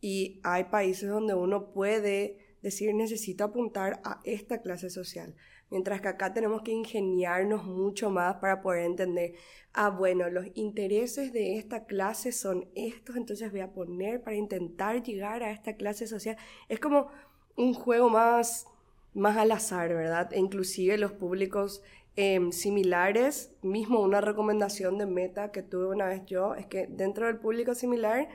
y 0.00 0.40
hay 0.42 0.64
países 0.64 1.08
donde 1.08 1.34
uno 1.34 1.72
puede 1.72 2.56
decir 2.60 2.94
necesito 2.94 3.44
apuntar 3.44 4.00
a 4.04 4.20
esta 4.24 4.60
clase 4.60 4.90
social. 4.90 5.34
Mientras 5.72 6.02
que 6.02 6.08
acá 6.08 6.34
tenemos 6.34 6.60
que 6.60 6.70
ingeniarnos 6.70 7.64
mucho 7.64 8.10
más 8.10 8.34
para 8.36 8.60
poder 8.60 8.84
entender, 8.84 9.32
ah, 9.72 9.88
bueno, 9.88 10.28
los 10.28 10.46
intereses 10.52 11.32
de 11.32 11.56
esta 11.56 11.86
clase 11.86 12.30
son 12.30 12.68
estos, 12.74 13.16
entonces 13.16 13.50
voy 13.50 13.60
a 13.60 13.72
poner 13.72 14.22
para 14.22 14.36
intentar 14.36 15.02
llegar 15.02 15.42
a 15.42 15.50
esta 15.50 15.74
clase 15.76 16.06
social. 16.06 16.36
Es 16.68 16.78
como 16.78 17.08
un 17.56 17.72
juego 17.72 18.10
más, 18.10 18.66
más 19.14 19.38
al 19.38 19.50
azar, 19.50 19.88
¿verdad? 19.94 20.30
E 20.34 20.38
inclusive 20.38 20.98
los 20.98 21.12
públicos 21.12 21.82
em, 22.16 22.52
similares, 22.52 23.54
mismo 23.62 24.02
una 24.02 24.20
recomendación 24.20 24.98
de 24.98 25.06
meta 25.06 25.52
que 25.52 25.62
tuve 25.62 25.86
una 25.86 26.04
vez 26.04 26.26
yo, 26.26 26.54
es 26.54 26.66
que 26.66 26.86
dentro 26.86 27.28
del 27.28 27.38
público 27.38 27.74
similar 27.74 28.28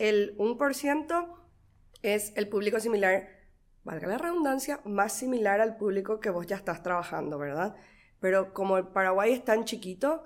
el 0.00 0.36
1% 0.38 1.36
es 2.02 2.32
el 2.34 2.48
público 2.48 2.80
similar, 2.80 3.28
valga 3.90 4.06
la 4.06 4.18
redundancia, 4.18 4.80
más 4.84 5.12
similar 5.12 5.60
al 5.60 5.76
público 5.76 6.20
que 6.20 6.30
vos 6.30 6.46
ya 6.46 6.56
estás 6.56 6.82
trabajando, 6.82 7.38
¿verdad? 7.38 7.74
Pero 8.20 8.52
como 8.52 8.78
el 8.78 8.86
Paraguay 8.86 9.32
es 9.32 9.44
tan 9.44 9.64
chiquito, 9.64 10.22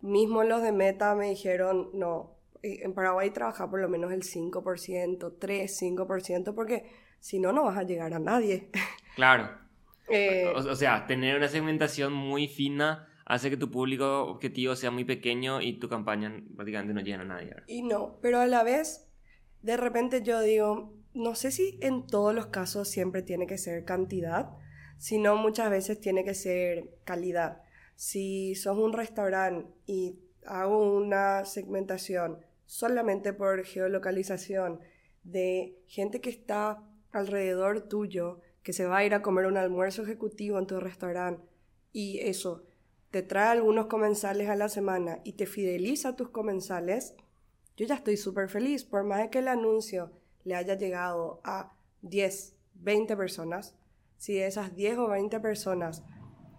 mismo 0.00 0.42
los 0.42 0.62
de 0.62 0.72
Meta 0.72 1.14
me 1.14 1.28
dijeron, 1.30 1.90
no, 1.94 2.36
en 2.62 2.92
Paraguay 2.92 3.30
trabaja 3.30 3.70
por 3.70 3.80
lo 3.80 3.88
menos 3.88 4.12
el 4.12 4.22
5%, 4.22 5.34
3, 5.38 5.82
5%, 5.82 6.54
porque 6.54 6.90
si 7.20 7.38
no, 7.38 7.52
no 7.52 7.64
vas 7.64 7.78
a 7.78 7.84
llegar 7.84 8.12
a 8.14 8.18
nadie. 8.18 8.70
Claro. 9.14 9.48
eh, 10.08 10.52
o, 10.52 10.58
o, 10.58 10.74
sea, 10.74 11.06
tener 11.06 11.36
una 11.36 11.46
segmentación 11.46 12.12
muy 12.12 12.48
fina 12.48 13.06
hace 13.26 13.48
que 13.48 13.56
tu 13.56 13.70
público 13.70 14.24
objetivo 14.24 14.74
sea 14.74 14.90
muy 14.90 15.04
pequeño 15.04 15.60
y 15.60 15.78
tu 15.78 15.88
campaña 15.88 16.42
prácticamente 16.56 16.94
no 16.94 17.00
llegue 17.00 17.14
a 17.14 17.24
nadie. 17.24 17.46
¿verdad? 17.50 17.64
Y 17.68 17.82
no, 17.82 18.18
pero 18.20 18.40
a 18.40 18.46
la 18.48 18.64
vez 18.64 19.08
de 19.62 19.76
repente 19.76 20.22
yo 20.22 20.40
digo, 20.40 20.92
no 21.14 21.36
sé 21.36 21.50
si 21.50 21.78
en 21.80 22.06
todos 22.06 22.34
los 22.34 22.46
casos 22.46 22.88
siempre 22.88 23.22
tiene 23.22 23.46
que 23.46 23.56
ser 23.56 23.84
cantidad, 23.84 24.50
sino 24.98 25.36
muchas 25.36 25.70
veces 25.70 26.00
tiene 26.00 26.24
que 26.24 26.34
ser 26.34 26.90
calidad. 27.04 27.62
Si 27.94 28.54
sos 28.56 28.76
un 28.78 28.92
restaurante 28.92 29.72
y 29.86 30.18
hago 30.44 30.78
una 30.78 31.44
segmentación 31.44 32.38
solamente 32.66 33.32
por 33.32 33.64
geolocalización 33.64 34.80
de 35.22 35.78
gente 35.86 36.20
que 36.20 36.30
está 36.30 36.82
alrededor 37.12 37.82
tuyo, 37.88 38.40
que 38.62 38.72
se 38.72 38.86
va 38.86 38.98
a 38.98 39.04
ir 39.04 39.14
a 39.14 39.22
comer 39.22 39.46
un 39.46 39.56
almuerzo 39.56 40.02
ejecutivo 40.02 40.58
en 40.58 40.66
tu 40.66 40.80
restaurante 40.80 41.46
y 41.92 42.18
eso 42.20 42.64
te 43.10 43.22
trae 43.22 43.50
algunos 43.50 43.86
comensales 43.86 44.48
a 44.48 44.56
la 44.56 44.68
semana 44.68 45.20
y 45.22 45.34
te 45.34 45.46
fideliza 45.46 46.10
a 46.10 46.16
tus 46.16 46.30
comensales, 46.30 47.14
yo 47.76 47.86
ya 47.86 47.94
estoy 47.94 48.16
súper 48.16 48.48
feliz, 48.48 48.84
por 48.84 49.04
más 49.04 49.28
que 49.28 49.38
el 49.38 49.48
anuncio 49.48 50.10
le 50.44 50.54
haya 50.54 50.76
llegado 50.76 51.40
a 51.44 51.72
10, 52.02 52.56
20 52.74 53.16
personas, 53.16 53.76
si 54.16 54.34
de 54.34 54.46
esas 54.46 54.74
10 54.74 54.98
o 54.98 55.08
20 55.08 55.40
personas 55.40 56.04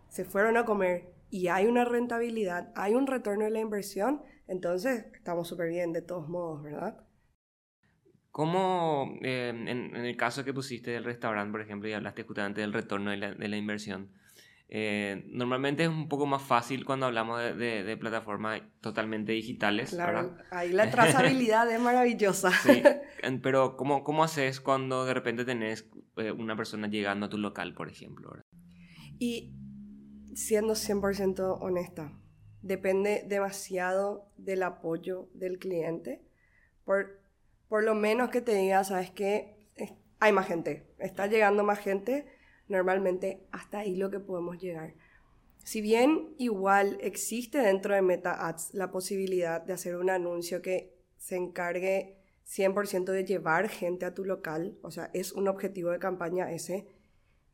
se 0.09 0.25
fueron 0.25 0.57
a 0.57 0.65
comer 0.65 1.13
y 1.29 1.47
hay 1.47 1.65
una 1.65 1.85
rentabilidad, 1.85 2.71
hay 2.75 2.93
un 2.93 3.07
retorno 3.07 3.45
de 3.45 3.51
la 3.51 3.59
inversión, 3.59 4.21
entonces 4.47 5.05
estamos 5.13 5.47
súper 5.47 5.69
bien 5.69 5.93
de 5.93 6.01
todos 6.01 6.29
modos, 6.29 6.63
¿verdad? 6.63 7.05
¿Cómo, 8.31 9.17
eh, 9.21 9.49
en, 9.49 9.67
en, 9.67 9.95
el 9.95 10.17
caso 10.17 10.43
que 10.43 10.53
pusiste 10.53 10.91
del 10.91 11.05
restaurante, 11.05 11.51
por 11.51 11.61
ejemplo, 11.61 11.87
y 11.87 11.93
hablaste 11.93 12.23
justamente 12.23 12.61
del 12.61 12.73
retorno 12.73 13.11
de 13.11 13.17
la, 13.17 13.33
de 13.33 13.47
la 13.47 13.55
inversión, 13.55 14.11
eh, 14.67 15.23
normalmente 15.27 15.83
es 15.83 15.89
un 15.89 16.09
poco 16.09 16.25
más 16.25 16.41
fácil 16.41 16.85
cuando 16.85 17.05
hablamos 17.05 17.39
de, 17.39 17.53
de, 17.53 17.83
de 17.83 17.97
plataformas 17.97 18.61
totalmente 18.81 19.31
digitales. 19.31 19.91
Claro, 19.91 20.31
¿verdad? 20.31 20.45
ahí 20.51 20.71
la 20.71 20.89
trazabilidad 20.89 21.71
es 21.71 21.79
maravillosa. 21.79 22.51
Sí, 22.63 22.81
pero 23.43 23.77
¿cómo, 23.77 24.03
¿cómo 24.03 24.23
haces 24.23 24.59
cuando 24.59 25.05
de 25.05 25.13
repente 25.13 25.45
tenés 25.45 25.87
eh, 26.17 26.31
una 26.31 26.55
persona 26.55 26.87
llegando 26.87 27.27
a 27.27 27.29
tu 27.29 27.37
local, 27.37 27.73
por 27.75 27.89
ejemplo? 27.89 28.29
¿verdad? 28.29 28.45
Y 29.19 29.53
siendo 30.33 30.73
100% 30.73 31.57
honesta, 31.61 32.11
depende 32.61 33.23
demasiado 33.27 34.31
del 34.37 34.63
apoyo 34.63 35.29
del 35.33 35.59
cliente. 35.59 36.21
Por, 36.83 37.19
por 37.67 37.83
lo 37.83 37.93
menos 37.93 38.29
que 38.29 38.41
te 38.41 38.55
diga, 38.55 38.83
sabes 38.83 39.11
que 39.11 39.55
hay 40.19 40.31
más 40.31 40.47
gente, 40.47 40.93
está 40.97 41.27
llegando 41.27 41.63
más 41.63 41.79
gente 41.79 42.34
normalmente 42.67 43.45
hasta 43.51 43.79
ahí 43.79 43.95
lo 43.95 44.09
que 44.09 44.19
podemos 44.19 44.57
llegar. 44.57 44.93
Si 45.63 45.81
bien 45.81 46.35
igual 46.37 46.97
existe 47.01 47.57
dentro 47.57 47.95
de 47.95 48.01
Meta 48.01 48.47
Ads 48.47 48.73
la 48.73 48.91
posibilidad 48.91 49.61
de 49.61 49.73
hacer 49.73 49.95
un 49.95 50.09
anuncio 50.09 50.61
que 50.61 50.93
se 51.17 51.35
encargue 51.35 52.17
100% 52.47 53.05
de 53.05 53.25
llevar 53.25 53.69
gente 53.69 54.05
a 54.05 54.13
tu 54.13 54.25
local, 54.25 54.77
o 54.83 54.91
sea, 54.91 55.09
es 55.13 55.33
un 55.33 55.47
objetivo 55.47 55.89
de 55.89 55.99
campaña 55.99 56.51
ese, 56.51 56.87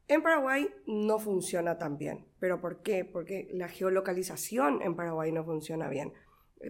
en 0.10 0.22
Paraguay 0.22 0.70
no 0.88 1.20
funciona 1.20 1.78
tan 1.78 1.98
bien. 1.98 2.26
¿Pero 2.40 2.60
por 2.60 2.82
qué? 2.82 3.06
Porque 3.06 3.48
la 3.54 3.70
geolocalización 3.70 4.82
en 4.82 4.98
Paraguay 4.98 5.32
no 5.32 5.46
funciona 5.46 5.88
bien. 5.88 6.12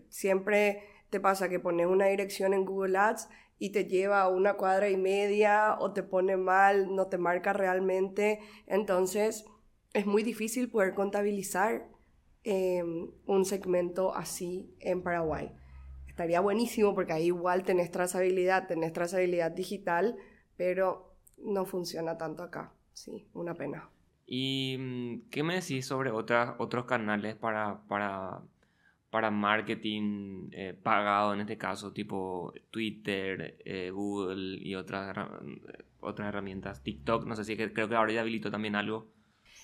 Siempre 0.09 0.83
te 1.11 1.19
pasa 1.19 1.49
que 1.49 1.59
pones 1.59 1.85
una 1.85 2.07
dirección 2.07 2.53
en 2.53 2.65
Google 2.65 2.97
Ads 2.97 3.29
y 3.59 3.71
te 3.71 3.85
lleva 3.85 4.21
a 4.21 4.29
una 4.29 4.55
cuadra 4.55 4.89
y 4.89 4.97
media 4.97 5.77
o 5.79 5.91
te 5.91 6.01
pone 6.01 6.37
mal, 6.37 6.95
no 6.95 7.07
te 7.07 7.19
marca 7.19 7.53
realmente. 7.53 8.39
Entonces 8.65 9.45
es 9.93 10.05
muy 10.07 10.23
difícil 10.23 10.71
poder 10.71 10.95
contabilizar 10.95 11.87
eh, 12.43 12.83
un 13.25 13.45
segmento 13.45 14.15
así 14.15 14.73
en 14.79 15.03
Paraguay. 15.03 15.51
Estaría 16.07 16.39
buenísimo 16.39 16.95
porque 16.95 17.13
ahí 17.13 17.25
igual 17.25 17.63
tenés 17.63 17.91
trazabilidad, 17.91 18.67
tenés 18.67 18.93
trazabilidad 18.93 19.51
digital, 19.51 20.17
pero 20.55 21.15
no 21.37 21.65
funciona 21.65 22.17
tanto 22.17 22.43
acá. 22.43 22.73
sí, 22.93 23.27
una 23.33 23.53
pena. 23.53 23.89
¿Y 24.25 24.77
mm, 24.79 25.29
qué 25.29 25.43
me 25.43 25.55
decís 25.55 25.85
sobre 25.85 26.09
otros 26.11 26.85
canales 26.85 27.35
para, 27.35 27.81
para, 27.87 28.41
para 29.11 29.29
marketing 29.29 30.49
eh, 30.53 30.73
pagado 30.73 31.33
en 31.33 31.41
este 31.41 31.57
caso, 31.57 31.91
tipo 31.91 32.53
Twitter, 32.71 33.57
eh, 33.65 33.91
Google 33.91 34.57
y 34.57 34.73
otras, 34.73 35.15
otras 35.99 36.29
herramientas? 36.29 36.81
TikTok, 36.81 37.25
no 37.25 37.35
sé 37.35 37.43
si 37.43 37.55
creo 37.55 37.89
que 37.89 37.95
ahora 37.95 38.13
ya 38.13 38.21
habilitó 38.21 38.49
también 38.49 38.75
algo. 38.75 39.11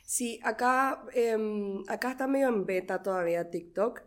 Sí, 0.04 0.40
acá, 0.44 1.02
em, 1.14 1.82
acá 1.88 2.12
está 2.12 2.28
medio 2.28 2.50
en 2.50 2.66
beta 2.66 3.02
todavía 3.02 3.50
TikTok. 3.50 4.02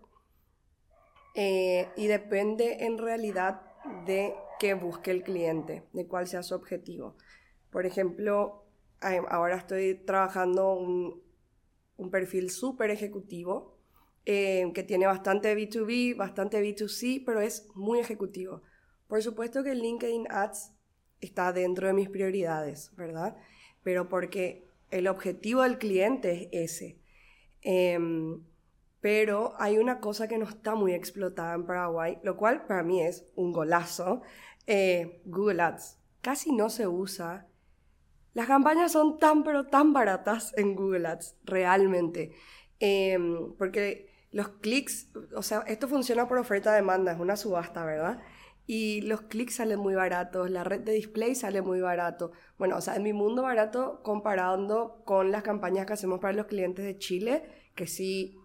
Eh, 1.34 1.88
y 1.96 2.06
depende 2.06 2.84
en 2.84 2.98
realidad 2.98 3.62
de 4.04 4.34
qué 4.58 4.74
busque 4.74 5.10
el 5.10 5.22
cliente, 5.22 5.84
de 5.92 6.06
cuál 6.06 6.26
sea 6.26 6.42
su 6.42 6.54
objetivo. 6.54 7.16
Por 7.70 7.86
ejemplo, 7.86 8.66
ahora 9.00 9.56
estoy 9.56 9.94
trabajando 10.04 10.74
un, 10.74 11.22
un 11.96 12.10
perfil 12.10 12.50
súper 12.50 12.90
ejecutivo 12.90 13.79
eh, 14.32 14.70
que 14.72 14.84
tiene 14.84 15.08
bastante 15.08 15.56
B2B, 15.56 16.16
bastante 16.16 16.62
B2C, 16.62 17.24
pero 17.26 17.40
es 17.40 17.66
muy 17.74 17.98
ejecutivo. 17.98 18.62
Por 19.08 19.20
supuesto 19.24 19.64
que 19.64 19.74
LinkedIn 19.74 20.28
Ads 20.30 20.70
está 21.20 21.52
dentro 21.52 21.88
de 21.88 21.94
mis 21.94 22.08
prioridades, 22.08 22.94
¿verdad? 22.94 23.36
Pero 23.82 24.08
porque 24.08 24.68
el 24.92 25.08
objetivo 25.08 25.62
del 25.62 25.78
cliente 25.78 26.48
es 26.52 26.74
ese. 26.74 27.00
Em, 27.62 28.44
pero 29.00 29.54
hay 29.58 29.78
una 29.78 29.98
cosa 29.98 30.28
que 30.28 30.38
no 30.38 30.44
está 30.44 30.76
muy 30.76 30.94
explotada 30.94 31.54
en 31.54 31.66
Paraguay, 31.66 32.20
lo 32.22 32.36
cual 32.36 32.66
para 32.66 32.84
mí 32.84 33.02
es 33.02 33.26
un 33.34 33.50
golazo. 33.50 34.22
Eh, 34.68 35.22
Google 35.24 35.60
Ads. 35.60 35.98
Casi 36.20 36.52
no 36.52 36.70
se 36.70 36.86
usa. 36.86 37.48
Las 38.34 38.46
campañas 38.46 38.92
son 38.92 39.18
tan 39.18 39.42
pero 39.42 39.66
tan 39.66 39.92
baratas 39.92 40.56
en 40.56 40.76
Google 40.76 41.08
Ads, 41.08 41.36
realmente. 41.42 42.30
Em, 42.78 43.56
porque 43.58 44.09
los 44.32 44.48
clics, 44.48 45.08
o 45.34 45.42
sea, 45.42 45.60
esto 45.66 45.88
funciona 45.88 46.28
por 46.28 46.38
oferta-demanda, 46.38 47.12
es 47.12 47.18
una 47.18 47.36
subasta, 47.36 47.84
¿verdad? 47.84 48.20
Y 48.66 49.00
los 49.02 49.22
clics 49.22 49.56
salen 49.56 49.80
muy 49.80 49.94
baratos, 49.94 50.48
la 50.50 50.62
red 50.62 50.80
de 50.80 50.92
display 50.92 51.34
sale 51.34 51.60
muy 51.62 51.80
barato. 51.80 52.30
Bueno, 52.56 52.76
o 52.76 52.80
sea, 52.80 52.94
en 52.94 53.02
mi 53.02 53.12
mundo 53.12 53.42
barato 53.42 54.00
comparando 54.04 55.02
con 55.04 55.32
las 55.32 55.42
campañas 55.42 55.86
que 55.86 55.94
hacemos 55.94 56.20
para 56.20 56.34
los 56.34 56.46
clientes 56.46 56.84
de 56.84 56.96
Chile, 56.96 57.42
que 57.74 57.88
sí 57.88 58.38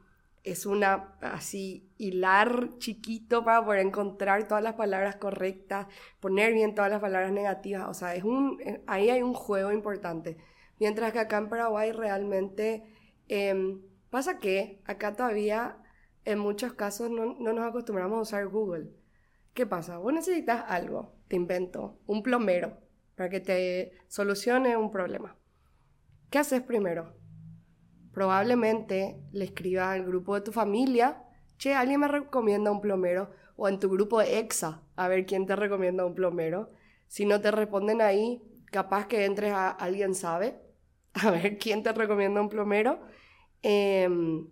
es 0.44 0.66
una 0.66 1.16
así 1.22 1.90
hilar 1.98 2.78
chiquito 2.78 3.44
para 3.44 3.66
poder 3.66 3.86
encontrar 3.86 4.48
todas 4.48 4.64
las 4.64 4.74
palabras 4.76 5.16
correctas, 5.18 5.88
poner 6.20 6.54
bien 6.54 6.76
todas 6.76 6.92
las 6.92 7.02
palabras 7.02 7.32
negativas, 7.32 7.88
o 7.90 7.94
sea, 7.94 8.16
es 8.16 8.24
un, 8.24 8.60
eh, 8.62 8.82
ahí 8.88 9.10
hay 9.10 9.22
un 9.22 9.34
juego 9.34 9.72
importante. 9.72 10.38
Mientras 10.80 11.14
que 11.14 11.20
acá 11.20 11.38
en 11.38 11.50
Paraguay 11.50 11.92
realmente 11.92 12.84
em, 13.28 13.82
pasa 14.16 14.40
que 14.40 14.82
acá 14.86 15.14
todavía 15.14 15.78
en 16.24 16.40
muchos 16.40 16.74
casos 16.74 17.10
no, 17.10 17.36
no 17.40 17.54
nos 17.54 17.68
acostumbramos 17.68 18.18
a 18.18 18.22
usar 18.22 18.48
Google. 18.48 18.92
¿Qué 19.54 19.66
pasa? 19.66 19.98
Vos 19.98 20.14
necesitas 20.14 20.64
algo, 20.68 21.16
te 21.28 21.36
invento, 21.36 22.00
un 22.08 22.24
plomero 22.24 22.80
para 23.16 23.30
que 23.30 23.40
te 23.40 23.92
solucione 24.08 24.78
un 24.78 24.92
problema. 24.92 25.38
¿Qué 26.30 26.40
haces 26.40 26.62
primero? 26.62 27.14
probablemente 28.16 29.22
le 29.34 29.44
escribas 29.44 29.90
al 29.90 30.06
grupo 30.06 30.36
de 30.36 30.42
tu 30.42 30.54
familia, 30.54 31.22
che, 31.58 31.76
alguien 31.76 32.00
me 32.00 32.08
recomienda 32.08 32.72
un 32.72 32.80
plomero, 32.80 33.32
o 33.58 33.68
en 33.68 33.78
tu 33.78 33.90
grupo 33.90 34.20
de 34.22 34.40
EXA, 34.40 34.82
a 34.96 35.08
ver 35.10 35.26
quién 35.26 35.46
te 35.46 35.56
recomienda 35.58 36.06
un 36.06 36.16
plomero. 36.16 36.70
Si 37.08 37.26
no 37.26 37.42
te 37.42 37.52
responden 37.52 38.02
ahí, 38.02 38.42
capaz 38.72 39.08
que 39.08 39.26
entres 39.26 39.52
a 39.52 39.70
alguien 39.70 40.16
sabe, 40.16 40.62
a 41.14 41.30
ver 41.30 41.58
quién 41.58 41.84
te 41.84 41.92
recomienda 41.92 42.40
un 42.40 42.48
plomero, 42.48 43.02
em, 43.68 44.48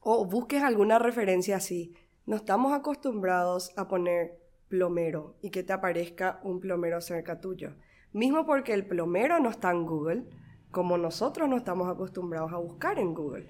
o 0.00 0.24
busques 0.24 0.62
alguna 0.62 1.00
referencia 1.00 1.56
así. 1.56 1.94
No 2.26 2.36
estamos 2.36 2.72
acostumbrados 2.72 3.72
a 3.76 3.88
poner 3.88 4.38
plomero 4.68 5.34
y 5.42 5.50
que 5.50 5.64
te 5.64 5.72
aparezca 5.72 6.40
un 6.44 6.60
plomero 6.60 7.00
cerca 7.00 7.40
tuyo. 7.40 7.74
Mismo 8.12 8.46
porque 8.46 8.72
el 8.72 8.86
plomero 8.86 9.40
no 9.40 9.50
está 9.50 9.72
en 9.72 9.84
Google, 9.84 10.28
como 10.70 10.96
nosotros 10.96 11.48
no 11.48 11.56
estamos 11.56 11.88
acostumbrados 11.88 12.52
a 12.52 12.58
buscar 12.58 13.00
en 13.00 13.14
Google. 13.14 13.48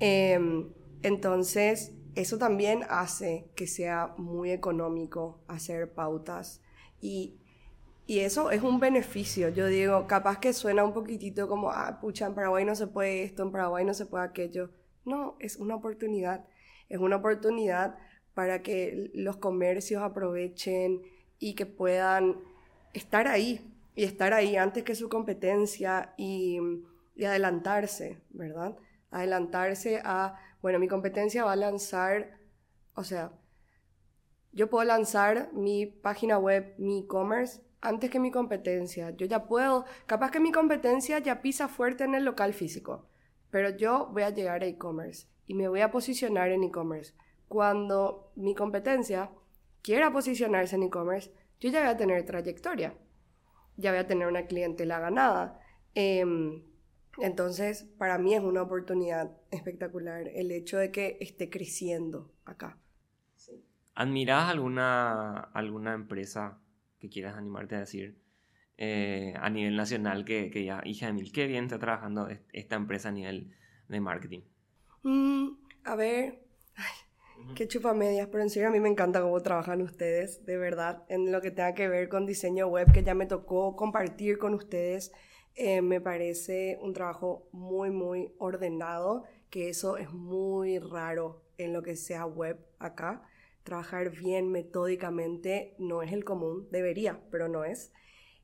Em, 0.00 0.68
entonces, 1.02 1.92
eso 2.16 2.36
también 2.36 2.80
hace 2.88 3.52
que 3.54 3.68
sea 3.68 4.14
muy 4.16 4.50
económico 4.50 5.38
hacer 5.46 5.94
pautas 5.94 6.60
y, 7.00 7.38
y, 8.10 8.20
eso 8.20 8.50
es 8.50 8.62
un 8.62 8.80
beneficio. 8.80 9.50
Yo 9.50 9.66
digo, 9.66 10.06
capaz 10.06 10.38
que 10.40 10.52
suena 10.52 10.84
un 10.84 10.92
poquitito 10.92 11.48
como, 11.48 11.70
ah, 11.70 11.98
pucha, 12.00 12.26
en 12.26 12.34
Paraguay 12.34 12.64
no 12.64 12.74
se 12.74 12.86
puede 12.86 13.22
esto, 13.22 13.42
en 13.42 13.52
Paraguay 13.52 13.84
no 13.84 13.94
se 13.94 14.06
puede 14.06 14.24
aquello. 14.24 14.70
No, 15.04 15.36
es 15.38 15.56
una 15.56 15.76
oportunidad. 15.76 16.44
Es 16.88 16.98
una 16.98 17.16
oportunidad 17.16 17.96
para 18.34 18.62
que 18.62 19.10
los 19.14 19.36
comercios 19.36 20.02
aprovechen 20.02 21.02
y 21.38 21.54
que 21.54 21.66
puedan 21.66 22.36
estar 22.94 23.28
ahí, 23.28 23.60
y 23.94 24.04
estar 24.04 24.32
ahí 24.32 24.56
antes 24.56 24.82
que 24.82 24.94
su 24.94 25.08
competencia 25.08 26.14
y, 26.16 26.58
adelantarse, 27.24 28.22
¿verdad? 28.30 28.76
Adelantarse 29.10 30.00
a, 30.04 30.36
bueno, 30.62 30.78
mi 30.78 30.88
competencia 30.88 31.44
va 31.44 31.52
a 31.52 31.56
lanzar, 31.56 32.38
o 32.94 33.04
sea, 33.04 33.32
yo 34.52 34.68
puedo 34.68 34.84
lanzar 34.84 35.52
mi 35.52 35.86
página 35.86 36.38
web, 36.38 36.74
mi 36.78 37.00
e-commerce, 37.00 37.60
antes 37.80 38.10
que 38.10 38.20
mi 38.20 38.30
competencia. 38.30 39.10
Yo 39.10 39.26
ya 39.26 39.46
puedo, 39.46 39.84
capaz 40.06 40.30
que 40.30 40.40
mi 40.40 40.52
competencia 40.52 41.18
ya 41.18 41.42
pisa 41.42 41.68
fuerte 41.68 42.04
en 42.04 42.14
el 42.14 42.24
local 42.24 42.52
físico, 42.52 43.08
pero 43.50 43.70
yo 43.76 44.08
voy 44.12 44.22
a 44.22 44.30
llegar 44.30 44.62
a 44.62 44.66
e-commerce 44.66 45.26
y 45.46 45.54
me 45.54 45.68
voy 45.68 45.80
a 45.80 45.90
posicionar 45.90 46.50
en 46.50 46.64
e-commerce. 46.64 47.14
Cuando 47.48 48.32
mi 48.36 48.54
competencia 48.54 49.30
quiera 49.82 50.12
posicionarse 50.12 50.76
en 50.76 50.84
e-commerce, 50.84 51.32
yo 51.58 51.70
ya 51.70 51.80
voy 51.80 51.88
a 51.88 51.96
tener 51.96 52.24
trayectoria 52.24 52.94
ya 53.80 53.90
voy 53.90 54.00
a 54.00 54.06
tener 54.06 54.28
una 54.28 54.46
clientela 54.46 55.00
ganada. 55.00 55.60
Em, 55.94 56.62
entonces, 57.18 57.84
para 57.98 58.18
mí 58.18 58.34
es 58.34 58.42
una 58.42 58.62
oportunidad 58.62 59.36
espectacular 59.50 60.28
el 60.28 60.52
hecho 60.52 60.78
de 60.78 60.92
que 60.92 61.18
esté 61.20 61.50
creciendo 61.50 62.32
acá. 62.44 62.78
¿Admiras 63.94 64.48
alguna, 64.48 65.40
alguna 65.52 65.94
empresa 65.94 66.60
que 67.00 67.08
quieras 67.08 67.36
animarte 67.36 67.74
a 67.74 67.80
decir 67.80 68.18
eh, 68.76 69.34
a 69.36 69.50
nivel 69.50 69.76
nacional 69.76 70.24
que, 70.24 70.50
que 70.50 70.64
ya, 70.64 70.80
hija 70.84 71.06
de 71.06 71.12
mil, 71.12 71.32
qué 71.32 71.46
bien 71.46 71.64
está 71.64 71.78
trabajando 71.78 72.28
esta 72.52 72.76
empresa 72.76 73.08
a 73.08 73.12
nivel 73.12 73.52
de 73.88 74.00
marketing? 74.00 74.42
Mm, 75.02 75.48
a 75.84 75.96
ver, 75.96 76.40
Qué 77.54 77.66
chupa 77.66 77.94
medias, 77.94 78.28
pero 78.30 78.42
en 78.42 78.50
serio 78.50 78.68
a 78.68 78.70
mí 78.70 78.80
me 78.80 78.88
encanta 78.88 79.20
cómo 79.20 79.40
trabajan 79.40 79.82
ustedes, 79.82 80.44
de 80.46 80.56
verdad, 80.56 81.04
en 81.08 81.32
lo 81.32 81.40
que 81.40 81.50
tenga 81.50 81.74
que 81.74 81.88
ver 81.88 82.08
con 82.08 82.26
diseño 82.26 82.68
web, 82.68 82.92
que 82.92 83.02
ya 83.02 83.14
me 83.14 83.26
tocó 83.26 83.76
compartir 83.76 84.38
con 84.38 84.54
ustedes. 84.54 85.12
Eh, 85.56 85.82
me 85.82 86.00
parece 86.00 86.78
un 86.80 86.92
trabajo 86.92 87.48
muy, 87.50 87.90
muy 87.90 88.32
ordenado, 88.38 89.24
que 89.50 89.68
eso 89.68 89.96
es 89.96 90.12
muy 90.12 90.78
raro 90.78 91.42
en 91.58 91.72
lo 91.72 91.82
que 91.82 91.96
sea 91.96 92.24
web 92.24 92.58
acá. 92.78 93.22
Trabajar 93.62 94.10
bien 94.10 94.50
metódicamente 94.50 95.74
no 95.78 96.02
es 96.02 96.12
el 96.12 96.24
común, 96.24 96.68
debería, 96.70 97.20
pero 97.30 97.48
no 97.48 97.64
es. 97.64 97.92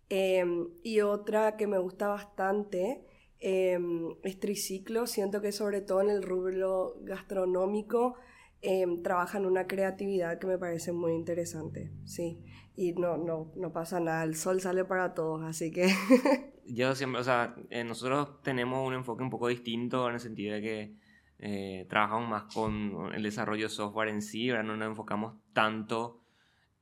Em, 0.08 0.68
y 0.82 1.00
otra 1.00 1.56
que 1.56 1.66
me 1.66 1.78
gusta 1.78 2.08
bastante 2.08 3.04
em, 3.40 4.14
es 4.22 4.38
Triciclo, 4.38 5.06
siento 5.06 5.40
que 5.40 5.52
sobre 5.52 5.80
todo 5.80 6.00
en 6.00 6.10
el 6.10 6.22
rubro 6.22 6.94
gastronómico, 7.02 8.16
eh, 8.62 8.86
trabajan 9.02 9.46
una 9.46 9.66
creatividad 9.66 10.38
que 10.38 10.46
me 10.46 10.58
parece 10.58 10.92
muy 10.92 11.12
interesante, 11.12 11.92
sí. 12.04 12.40
Y 12.76 12.92
no, 12.92 13.16
no, 13.16 13.52
no 13.56 13.72
pasa 13.72 14.00
nada, 14.00 14.24
el 14.24 14.36
sol 14.36 14.60
sale 14.60 14.84
para 14.84 15.14
todos, 15.14 15.42
así 15.42 15.70
que... 15.70 15.88
Yo 16.66 16.94
siempre, 16.94 17.20
o 17.20 17.24
sea, 17.24 17.54
eh, 17.70 17.84
nosotros 17.84 18.42
tenemos 18.42 18.86
un 18.86 18.94
enfoque 18.94 19.22
un 19.22 19.30
poco 19.30 19.48
distinto 19.48 20.08
en 20.08 20.14
el 20.14 20.20
sentido 20.20 20.54
de 20.54 20.62
que 20.62 20.96
eh, 21.38 21.86
trabajamos 21.88 22.28
más 22.28 22.54
con 22.54 23.12
el 23.14 23.22
desarrollo 23.22 23.64
de 23.64 23.68
software 23.68 24.08
en 24.08 24.22
sí, 24.22 24.48
¿verdad? 24.48 24.64
no 24.64 24.76
nos 24.76 24.88
enfocamos 24.88 25.34
tanto 25.52 26.22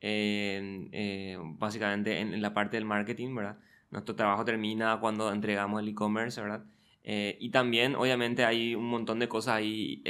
en, 0.01 0.88
eh, 0.93 1.38
básicamente 1.40 2.21
en, 2.21 2.40
la 2.40 2.53
parte 2.55 2.77
del 2.77 2.85
marketing, 2.85 3.35
¿verdad? 3.35 3.59
Nuestro 3.90 4.14
trabajo 4.14 4.45
termina 4.45 4.99
cuando 5.01 5.33
entregamos 5.33 5.81
el 5.81 5.88
e-commerce, 5.88 6.40
¿verdad? 6.40 6.64
y 7.07 7.51
también, 7.51 7.97
obviamente, 7.97 8.47
hay 8.47 8.75
un 8.75 8.87
montón 8.87 9.19
de 9.19 9.29
cosas 9.29 9.57
ahí 9.57 10.03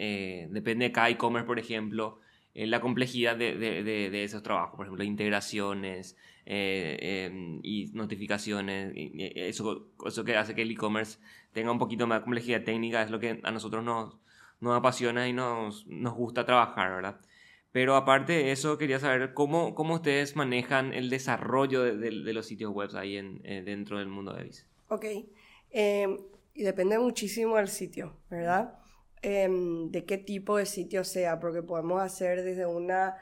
eh, 0.00 0.46
depende 0.50 0.84
de 0.86 0.92
cada 0.92 1.10
e-commerce, 1.10 1.44
por 1.44 1.58
ejemplo, 1.58 2.20
eh, 2.54 2.68
la 2.68 2.80
complejidad 2.80 3.36
de, 3.36 4.22
esos 4.22 4.44
trabajos, 4.44 4.76
por 4.76 4.86
ejemplo, 4.86 5.02
integraciones 5.02 6.16
eh, 6.46 7.26
em, 7.26 7.58
y 7.64 7.86
notificaciones, 7.94 8.92
eso, 8.94 9.88
eso 10.06 10.24
que 10.24 10.36
hace 10.36 10.54
que 10.54 10.62
el 10.62 10.70
e-commerce 10.70 11.18
tenga 11.58 11.72
un 11.72 11.78
poquito 11.80 12.06
más 12.06 12.20
de 12.20 12.22
complejidad 12.22 12.62
técnica 12.62 13.02
es 13.02 13.10
lo 13.10 13.18
que 13.18 13.40
a 13.42 13.50
nosotros 13.50 13.82
nos, 13.82 14.16
nos 14.60 14.76
apasiona 14.76 15.26
y 15.26 15.32
nos, 15.32 15.84
nos 15.88 16.14
gusta 16.14 16.46
trabajar, 16.46 16.94
¿verdad? 16.94 17.20
Pero 17.72 17.96
aparte 17.96 18.32
de 18.34 18.52
eso, 18.52 18.78
quería 18.78 19.00
saber 19.00 19.34
cómo, 19.34 19.74
cómo 19.74 19.94
ustedes 19.94 20.36
manejan 20.36 20.94
el 20.94 21.10
desarrollo 21.10 21.82
de, 21.82 22.12
los 22.12 22.46
sitios 22.46 22.72
web 22.72 22.90
ahí 22.94 23.16
en, 23.16 23.42
dentro 23.42 23.98
del 23.98 24.06
mundo 24.06 24.32
de 24.32 24.42
Avis. 24.42 24.66
Ok. 24.88 25.04
Em, 25.70 26.16
y 26.54 26.62
depende 26.62 26.96
muchísimo 26.96 27.56
del 27.56 27.66
sitio, 27.66 28.14
¿verdad? 28.30 28.78
Em, 29.20 29.90
de 29.90 30.04
qué 30.04 30.16
tipo 30.16 30.58
de 30.58 30.64
sitio 30.64 31.02
sea, 31.02 31.40
porque 31.40 31.64
podemos 31.64 32.00
hacer 32.00 32.44
desde 32.44 32.66
una 32.66 33.16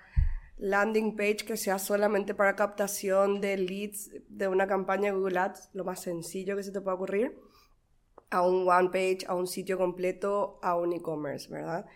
landing 0.58 1.16
page 1.16 1.38
que 1.46 1.56
sea 1.56 1.78
solamente 1.78 2.34
para 2.34 2.54
captación 2.54 3.40
de 3.40 3.56
leads 3.56 4.10
de 4.28 4.46
una 4.46 4.66
campaña 4.66 5.10
de 5.10 5.16
Google 5.16 5.38
Ads, 5.38 5.70
lo 5.72 5.84
más 5.84 6.02
sencillo 6.02 6.54
que 6.54 6.62
se 6.62 6.72
te 6.72 6.82
pueda 6.82 6.96
ocurrir, 6.96 7.45
a 8.30 8.42
un 8.42 8.68
one 8.68 8.90
page, 8.90 9.18
a 9.26 9.34
un 9.34 9.46
sitio 9.46 9.78
completo, 9.78 10.58
a 10.62 10.76
un 10.76 10.92
e-commerce, 10.92 11.48
¿verdad? 11.48 11.86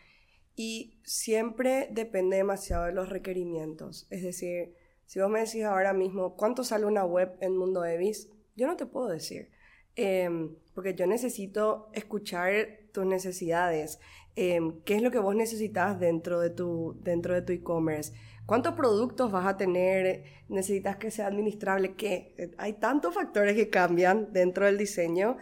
Y 0.56 1.00
siempre 1.04 1.88
depende 1.90 2.36
demasiado 2.36 2.84
de 2.84 2.92
los 2.92 3.08
requerimientos. 3.08 4.06
Es 4.10 4.22
decir, 4.22 4.74
si 5.06 5.20
vos 5.20 5.30
me 5.30 5.40
decís 5.40 5.64
ahora 5.64 5.92
mismo, 5.92 6.36
¿cuánto 6.36 6.62
sale 6.62 6.86
una 6.86 7.04
web 7.04 7.36
en 7.40 7.56
Mundo 7.56 7.84
Evis? 7.84 8.28
Yo 8.56 8.66
no 8.66 8.76
te 8.76 8.86
puedo 8.86 9.08
decir. 9.08 9.50
Em, 9.96 10.54
porque 10.74 10.94
yo 10.94 11.06
necesito 11.06 11.90
escuchar 11.92 12.52
tus 12.92 13.04
necesidades. 13.06 13.98
Em, 14.36 14.80
¿Qué 14.82 14.94
es 14.96 15.02
lo 15.02 15.10
que 15.10 15.18
vos 15.18 15.34
necesitas 15.34 15.98
dentro 15.98 16.40
de 16.40 16.50
tu 16.50 16.96
dentro 17.02 17.34
de 17.34 17.42
tu 17.42 17.52
e-commerce? 17.52 18.12
¿Cuántos 18.46 18.74
productos 18.74 19.32
vas 19.32 19.46
a 19.46 19.56
tener? 19.56 20.24
¿Necesitas 20.48 20.96
que 20.96 21.10
sea 21.10 21.26
administrable? 21.26 21.94
¿Qué? 21.96 22.52
Hay 22.58 22.74
tantos 22.74 23.14
factores 23.14 23.54
que 23.56 23.68
cambian 23.68 24.32
dentro 24.32 24.66
del 24.66 24.78
diseño. 24.78 25.36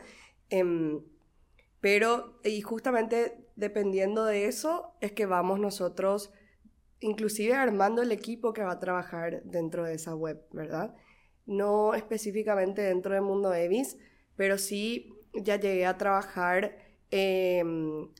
Em, 0.50 1.02
pero, 1.80 2.40
y 2.44 2.60
justamente 2.60 3.48
dependiendo 3.56 4.24
de 4.24 4.46
eso, 4.46 4.94
es 5.00 5.12
que 5.12 5.26
vamos 5.26 5.60
nosotros, 5.60 6.32
inclusive 7.00 7.54
armando 7.54 8.02
el 8.02 8.12
equipo 8.12 8.52
que 8.52 8.62
va 8.62 8.72
a 8.72 8.80
trabajar 8.80 9.42
dentro 9.44 9.84
de 9.84 9.94
esa 9.94 10.14
web, 10.14 10.44
¿verdad? 10.52 10.94
No 11.46 11.94
específicamente 11.94 12.82
dentro 12.82 13.14
del 13.14 13.22
mundo 13.22 13.54
Evis, 13.54 13.96
pero 14.36 14.58
sí 14.58 15.14
ya 15.34 15.56
llegué 15.56 15.86
a 15.86 15.98
trabajar 15.98 16.76
en 17.10 18.12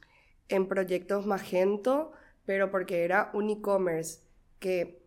proyectos 0.68 1.26
Magento, 1.26 2.12
pero 2.46 2.70
porque 2.70 3.04
era 3.04 3.30
un 3.34 3.50
e-commerce 3.50 4.20
que 4.58 5.02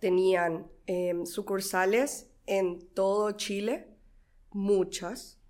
tenían 0.00 0.70
em, 0.86 1.26
sucursales 1.26 2.30
en 2.46 2.88
todo 2.94 3.32
Chile, 3.32 3.88
muchas, 4.50 5.41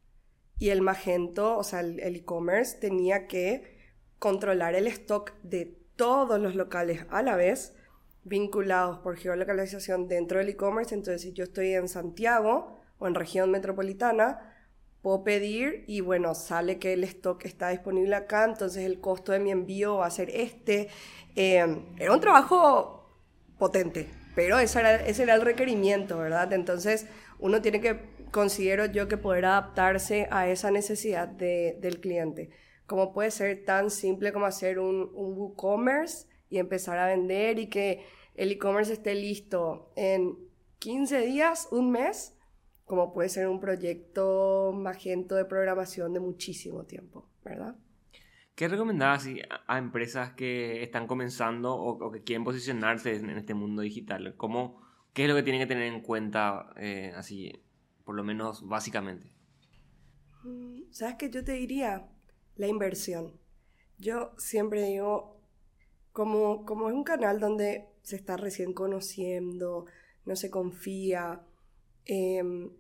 y 0.63 0.71
el 0.71 0.81
Magento, 0.81 1.59
o 1.59 1.65
sea, 1.65 1.81
el 1.81 2.15
e-commerce 2.15 2.79
tenía 2.79 3.27
que 3.27 3.81
controlar 4.21 4.77
el 4.77 4.87
stock 4.87 5.33
de 5.43 5.77
todos 5.97 6.39
los 6.39 6.55
locales 6.55 7.05
a 7.11 7.21
la 7.23 7.35
vez, 7.35 7.75
vinculados 8.23 9.01
por 9.01 9.17
geolocalización 9.17 10.07
dentro 10.07 10.39
del 10.39 10.51
e-commerce. 10.51 10.95
Entonces, 10.95 11.23
si 11.23 11.33
yo 11.33 11.43
estoy 11.43 11.75
en 11.75 11.89
Santiago 11.89 12.81
o 13.01 13.09
en 13.09 13.17
región 13.17 13.51
metropolitana, 13.51 14.55
puedo 15.03 15.25
pedir 15.25 15.83
y 15.89 16.01
bueno, 16.01 16.33
sale 16.37 16.79
que 16.79 16.93
el 16.93 17.03
stock 17.03 17.45
está 17.45 17.71
disponible 17.71 18.15
acá, 18.15 18.45
entonces 18.45 18.85
el 18.85 19.01
costo 19.01 19.33
de 19.33 19.41
mi 19.41 19.51
envío 19.51 19.97
va 19.97 20.07
a 20.07 20.11
ser 20.13 20.31
este. 20.31 20.91
Eh, 21.35 21.67
era 21.99 22.13
un 22.15 22.21
trabajo 22.21 23.19
potente, 23.59 24.09
pero 24.37 24.61
ese 24.61 24.81
ese 25.11 25.25
era 25.25 25.35
el 25.35 25.41
requerimiento, 25.41 26.19
¿verdad? 26.19 26.53
Entonces 26.53 27.09
uno 27.41 27.61
tiene 27.61 27.81
que, 27.81 27.99
considero 28.33 28.87
yo, 28.87 29.07
que 29.07 29.17
poder 29.17 29.45
adaptarse 29.45 30.27
a 30.31 30.49
esa 30.49 30.71
necesidad 30.71 31.29
de, 31.29 31.79
del 31.81 32.01
cliente. 32.01 32.51
Como 32.87 33.13
puede 33.13 33.31
ser 33.31 33.65
tan 33.65 33.91
simple 33.91 34.33
como 34.33 34.47
hacer 34.47 34.81
un, 34.81 35.11
un 35.15 35.39
WooCommerce 35.39 36.27
y 36.49 36.59
empezar 36.59 36.99
a 36.99 37.07
vender 37.07 37.59
y 37.59 37.69
que 37.69 38.05
el 38.35 38.51
e-commerce 38.51 38.93
esté 38.93 39.15
listo 39.15 39.93
en 39.95 40.37
15 40.81 41.21
días, 41.21 41.69
un 41.71 41.91
mes, 41.93 42.37
como 42.85 43.13
puede 43.13 43.29
ser 43.29 43.47
un 43.47 43.61
proyecto 43.61 44.73
magento 44.75 45.37
de 45.37 45.45
programación 45.45 46.13
de 46.13 46.21
muchísimo 46.21 46.85
tiempo, 46.85 47.29
¿verdad? 47.45 47.77
¿Qué 48.55 48.69
recomendás 48.69 49.27
a, 49.67 49.79
empresas 49.79 50.33
que 50.33 50.83
están 50.83 51.07
comenzando 51.07 51.75
o, 51.75 52.11
que 52.11 52.23
quieren 52.23 52.45
posicionarse 52.45 53.15
en, 53.17 53.31
este 53.31 53.55
mundo 53.55 53.83
digital? 53.83 54.35
¿Cómo, 54.37 54.83
¿Qué 55.15 55.23
es 55.23 55.29
lo 55.29 55.35
que 55.35 55.43
tienen 55.43 55.63
que 55.63 55.67
tener 55.67 55.93
en 55.93 56.01
cuenta, 56.01 56.71
eh, 56.77 57.13
así, 57.17 57.53
por 58.05 58.15
lo 58.15 58.25
menos 58.25 58.67
básicamente? 58.67 59.33
Mm, 60.45 60.91
¿Sabes 60.91 61.17
qué 61.19 61.31
yo 61.31 61.45
te 61.45 61.53
diría? 61.53 62.09
La 62.57 62.67
inversión. 62.67 63.41
Yo 63.99 64.33
siempre 64.37 64.83
digo, 64.83 65.41
como, 66.13 66.65
como 66.65 66.89
es 66.89 66.95
un 66.95 67.05
canal 67.05 67.41
donde 67.41 67.89
se 68.03 68.17
está 68.17 68.37
recién 68.37 68.73
conociendo, 68.75 69.87
no 70.25 70.37
se 70.37 70.51
confía, 70.51 71.47
Em, 72.05 72.71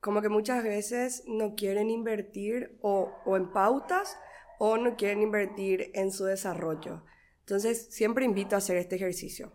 como 0.00 0.22
que 0.22 0.28
muchas 0.28 0.62
veces 0.62 1.24
no 1.26 1.56
quieren 1.56 1.90
invertir 1.90 2.78
o, 2.82 3.10
en 3.36 3.52
pautas 3.52 4.16
o 4.58 4.76
no 4.76 4.96
quieren 4.96 5.22
invertir 5.22 5.90
en 5.94 6.12
su 6.12 6.24
desarrollo. 6.24 7.02
Entonces, 7.40 7.88
siempre 7.90 8.24
invito 8.24 8.54
a 8.54 8.58
hacer 8.58 8.76
este 8.76 8.96
ejercicio. 8.96 9.52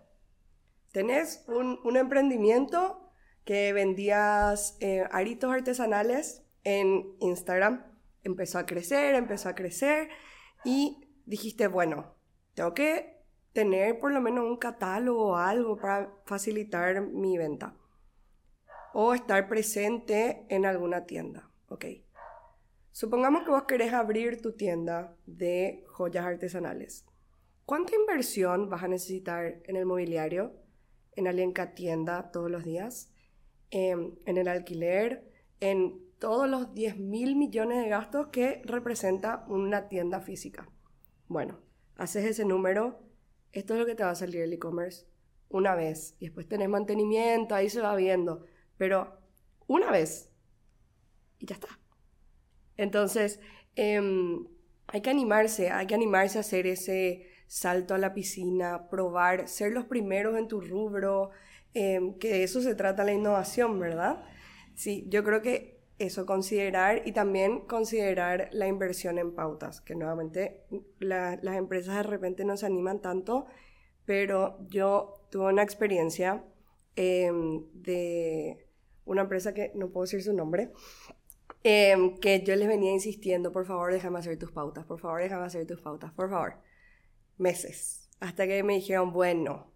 Tenés 0.92 1.46
un, 1.48 1.96
emprendimiento 1.96 3.03
que 3.46 3.74
vendías 3.74 4.78
eh, 4.80 5.06
aritos 5.12 5.52
artesanales 5.52 6.44
en 6.64 7.16
Instagram. 7.20 7.86
Empezó 8.24 8.60
a 8.60 8.66
crecer, 8.66 9.16
empezó 9.16 9.50
a 9.50 9.56
crecer 9.56 10.10
y 10.64 11.10
dijiste, 11.26 11.68
bueno, 11.68 12.16
tengo 12.54 12.74
que 12.74 13.22
tener 13.52 14.00
por 14.00 14.12
lo 14.12 14.22
menos 14.22 14.46
un 14.46 14.58
catálogo 14.58 15.32
o 15.32 15.36
algo 15.36 15.78
para 15.78 16.14
facilitar 16.26 17.02
mi 17.02 17.38
venta 17.38 17.76
o 18.94 19.14
estar 19.14 19.48
presente 19.48 20.46
en 20.50 20.66
alguna 20.66 21.06
tienda. 21.06 21.50
Ok. 21.68 21.86
Supongamos 22.92 23.44
que 23.44 23.50
vos 23.50 23.64
querés 23.64 23.92
abrir 23.92 24.42
tu 24.42 24.54
tienda 24.54 25.16
de 25.26 25.84
joyas 25.88 26.26
artesanales. 26.26 27.06
¿Cuánta 27.66 27.96
inversión 27.96 28.70
vas 28.70 28.84
a 28.84 28.88
necesitar 28.88 29.62
en 29.64 29.78
el 29.78 29.86
mobiliario, 29.86 30.54
en 31.16 31.28
alguien 31.28 31.54
que 31.54 31.62
atienda 31.62 32.30
todos 32.32 32.52
los 32.52 32.64
días, 32.64 33.13
en, 33.74 34.38
el 34.38 34.48
alquiler, 34.48 35.30
en 35.60 36.02
todos 36.20 36.50
los 36.50 36.74
10 36.74 37.00
mil 37.00 37.36
millones 37.36 37.84
de 37.84 37.90
gastos 37.90 38.28
que 38.28 38.62
representa 38.64 39.46
una 39.48 39.90
tienda 39.90 40.22
física? 40.22 40.70
Bueno, 41.28 41.60
haces 41.96 42.26
ese 42.26 42.46
número, 42.46 43.02
esto 43.52 43.74
es 43.74 43.80
lo 43.80 43.86
que 43.86 43.96
te 43.96 44.04
va 44.04 44.12
a 44.12 44.16
salir 44.16 44.42
el 44.42 44.54
e-commerce 44.54 45.06
una 45.50 45.76
vez 45.76 46.16
y 46.20 46.26
después 46.26 46.48
tenés 46.48 46.70
mantenimiento, 46.70 47.54
ahí 47.56 47.70
se 47.70 47.82
va 47.82 47.96
viendo 47.96 48.46
pero 48.78 49.18
una 49.68 49.92
vez 49.92 50.30
y 51.40 51.46
ya 51.46 51.56
está. 51.56 51.80
Entonces, 52.78 53.40
em, 53.76 54.48
hay 54.88 55.02
que 55.02 55.10
animarse, 55.10 55.70
hay 55.70 55.88
que 55.88 55.96
animarse 55.96 56.38
a 56.38 56.42
hacer 56.42 56.68
ese 56.68 57.28
salto 57.48 57.94
a 57.94 57.98
la 57.98 58.14
piscina, 58.14 58.90
probar, 58.90 59.48
ser 59.48 59.72
los 59.72 59.86
primeros 59.86 60.38
en 60.38 60.48
tu 60.48 60.60
rubro, 60.60 61.30
em, 61.74 62.18
que 62.20 62.30
de 62.30 62.44
eso 62.44 62.62
se 62.62 62.76
trata 62.76 63.04
la 63.04 63.14
innovación, 63.14 63.80
¿verdad? 63.80 64.24
Sí, 64.76 65.06
yo 65.10 65.24
creo 65.24 65.42
que 65.42 65.82
eso 66.00 66.26
considerar 66.26 67.08
y 67.08 67.12
también 67.12 67.62
considerar 67.62 68.50
la 68.52 68.68
inversión 68.68 69.20
en 69.20 69.36
pautas, 69.36 69.82
que 69.82 69.96
nuevamente 69.96 70.66
las 71.00 71.56
empresas 71.58 71.96
de 71.98 72.04
repente 72.04 72.46
no 72.46 72.58
se 72.58 72.66
animan 72.66 73.02
tanto, 73.02 73.46
pero 74.06 74.58
yo 74.70 75.28
tuve 75.30 75.46
una 75.54 75.64
experiencia 75.64 76.44
Em, 76.96 77.66
de 77.74 78.68
una 79.06 79.24
empresa 79.24 79.54
que 79.54 79.72
no 79.74 79.90
puedo 79.90 80.04
decir 80.04 80.22
su 80.22 80.34
nombre, 80.34 80.72
em, 81.64 82.18
que 82.20 82.44
yo 82.44 82.56
les 82.56 82.68
venía 82.68 82.92
insistiendo, 82.92 83.52
por 83.52 83.66
favor, 83.66 83.92
déjame 83.92 84.20
hacer 84.20 84.38
tus 84.38 84.52
pautas, 84.52 84.86
por 84.86 85.00
favor, 85.00 85.22
déjame 85.22 85.46
hacer 85.46 85.66
tus 85.66 85.82
pautas, 85.82 86.12
por 86.14 86.30
favor. 86.30 86.56
Meses. 87.38 88.10
Hasta 88.20 88.46
que 88.48 88.62
me 88.64 88.76
dijeron, 88.76 89.12
bueno, 89.12 89.73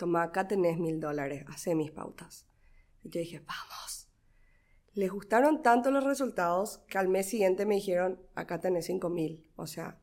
toma, 0.00 0.22
acá 0.22 0.48
tenés 0.48 0.78
mil 0.78 0.98
dólares, 0.98 1.44
hace 1.48 1.74
mis 1.74 1.90
pautas. 1.90 2.46
Y 3.02 3.10
yo 3.10 3.20
dije, 3.20 3.40
vamos. 3.40 4.08
Les 4.94 5.10
gustaron 5.10 5.62
tanto 5.62 5.90
los 5.90 6.02
resultados 6.02 6.78
que 6.88 6.98
al 6.98 7.08
mes 7.08 7.28
siguiente 7.28 7.66
me 7.66 7.76
dijeron, 7.76 8.18
acá 8.34 8.58
tenés 8.60 8.86
cinco 8.86 9.10
mil. 9.10 9.46
O 9.56 9.66
sea, 9.66 10.00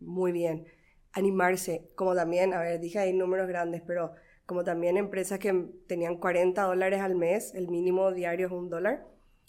muy 0.00 0.32
bien. 0.32 0.66
Animarse, 1.12 1.92
como 1.94 2.14
también, 2.14 2.54
a 2.54 2.60
ver, 2.60 2.80
dije 2.80 2.98
ahí 2.98 3.12
números 3.12 3.46
grandes, 3.46 3.82
pero 3.86 4.12
como 4.46 4.64
también 4.64 4.96
empresas 4.96 5.38
que 5.38 5.52
tenían 5.86 6.16
40 6.16 6.62
dólares 6.62 7.00
al 7.00 7.14
mes, 7.14 7.54
el 7.54 7.68
mínimo 7.68 8.10
diario 8.10 8.46
es 8.46 8.52
un 8.52 8.68
dólar, 8.68 9.06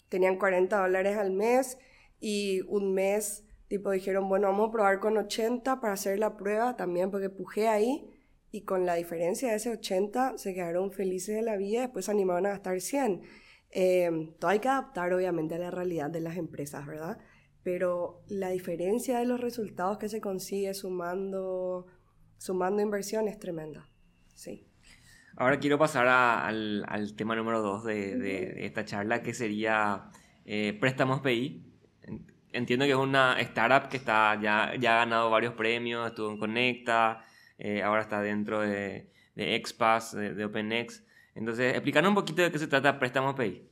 tenían 0.08 0.38
40 0.38 0.78
dólares 0.78 1.16
al 1.16 1.32
mes 1.32 1.78
y 2.20 2.60
un 2.68 2.92
mes, 2.94 3.44
tipo, 3.68 3.90
dijeron, 3.90 4.28
bueno, 4.28 4.48
vamos 4.48 4.68
a 4.68 4.72
probar 4.72 5.00
con 5.00 5.16
80 5.16 5.80
para 5.80 5.94
hacer 5.94 6.18
la 6.18 6.36
prueba 6.36 6.76
también, 6.76 7.10
porque 7.10 7.30
pujé 7.30 7.68
ahí 7.68 8.15
y 8.56 8.62
con 8.62 8.86
la 8.86 8.94
diferencia 8.94 9.50
de 9.50 9.56
ese 9.56 9.70
80 9.70 10.38
se 10.38 10.54
quedaron 10.54 10.90
felices 10.90 11.36
de 11.36 11.42
la 11.42 11.56
vida, 11.56 11.82
después 11.82 12.06
se 12.06 12.10
animaron 12.10 12.46
a 12.46 12.50
gastar 12.50 12.80
100. 12.80 13.20
Eh, 13.70 14.34
todo 14.40 14.50
hay 14.50 14.60
que 14.60 14.68
adaptar 14.68 15.12
obviamente 15.12 15.56
a 15.56 15.58
la 15.58 15.70
realidad 15.70 16.08
de 16.08 16.22
las 16.22 16.38
empresas, 16.38 16.86
¿verdad? 16.86 17.18
Pero 17.62 18.22
la 18.28 18.48
diferencia 18.48 19.18
de 19.18 19.26
los 19.26 19.42
resultados 19.42 19.98
que 19.98 20.08
se 20.08 20.22
consigue 20.22 20.72
sumando, 20.72 21.86
sumando 22.38 22.80
inversión 22.80 23.28
es 23.28 23.38
tremenda. 23.38 23.90
Sí. 24.34 24.66
Ahora 25.36 25.58
quiero 25.58 25.78
pasar 25.78 26.06
al, 26.08 27.14
tema 27.14 27.36
número 27.36 27.60
dos 27.60 27.84
de, 27.84 28.64
esta 28.64 28.86
charla, 28.86 29.22
que 29.22 29.34
sería 29.34 30.10
eh, 30.46 30.74
Préstamos 30.80 31.20
PI. 31.20 31.62
Entiendo 32.52 32.86
que 32.86 32.92
es 32.92 32.96
una 32.96 33.38
startup 33.40 33.90
que 33.90 33.98
está, 33.98 34.40
ya, 34.40 34.72
ya 34.80 34.94
ha 34.94 34.98
ganado 35.04 35.28
varios 35.28 35.52
premios, 35.52 36.06
estuvo 36.08 36.30
en 36.30 36.38
Conecta, 36.38 37.22
eh, 37.58 37.82
ahora 37.82 38.02
está 38.02 38.20
dentro 38.20 38.60
de, 38.60 39.10
de 39.34 39.54
Expass, 39.54 40.12
de, 40.12 40.44
OpenX. 40.44 41.04
Entonces, 41.34 41.74
explícanos 41.74 42.10
un 42.10 42.14
poquito 42.14 42.42
de 42.42 42.50
qué 42.50 42.58
se 42.58 42.66
trata 42.66 42.98
Préstamos 42.98 43.34
PI. 43.34 43.68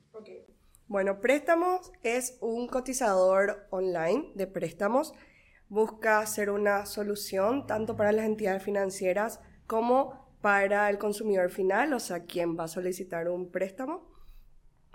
Bueno, 0.86 1.20
Préstamos 1.20 1.90
es 2.02 2.36
un 2.40 2.68
cotizador 2.68 3.66
online 3.70 4.32
de 4.34 4.46
préstamos. 4.46 5.14
Busca 5.68 6.24
ser 6.26 6.50
una 6.50 6.84
solución 6.84 7.66
tanto 7.66 7.96
para 7.96 8.12
las 8.12 8.26
entidades 8.26 8.62
financieras 8.62 9.40
como 9.66 10.24
para 10.42 10.90
el 10.90 10.98
consumidor 10.98 11.50
final, 11.50 11.94
o 11.94 11.98
sea, 11.98 12.24
quien 12.24 12.56
va 12.56 12.64
a 12.64 12.68
solicitar 12.68 13.30
un 13.30 13.50
préstamo. 13.50 14.14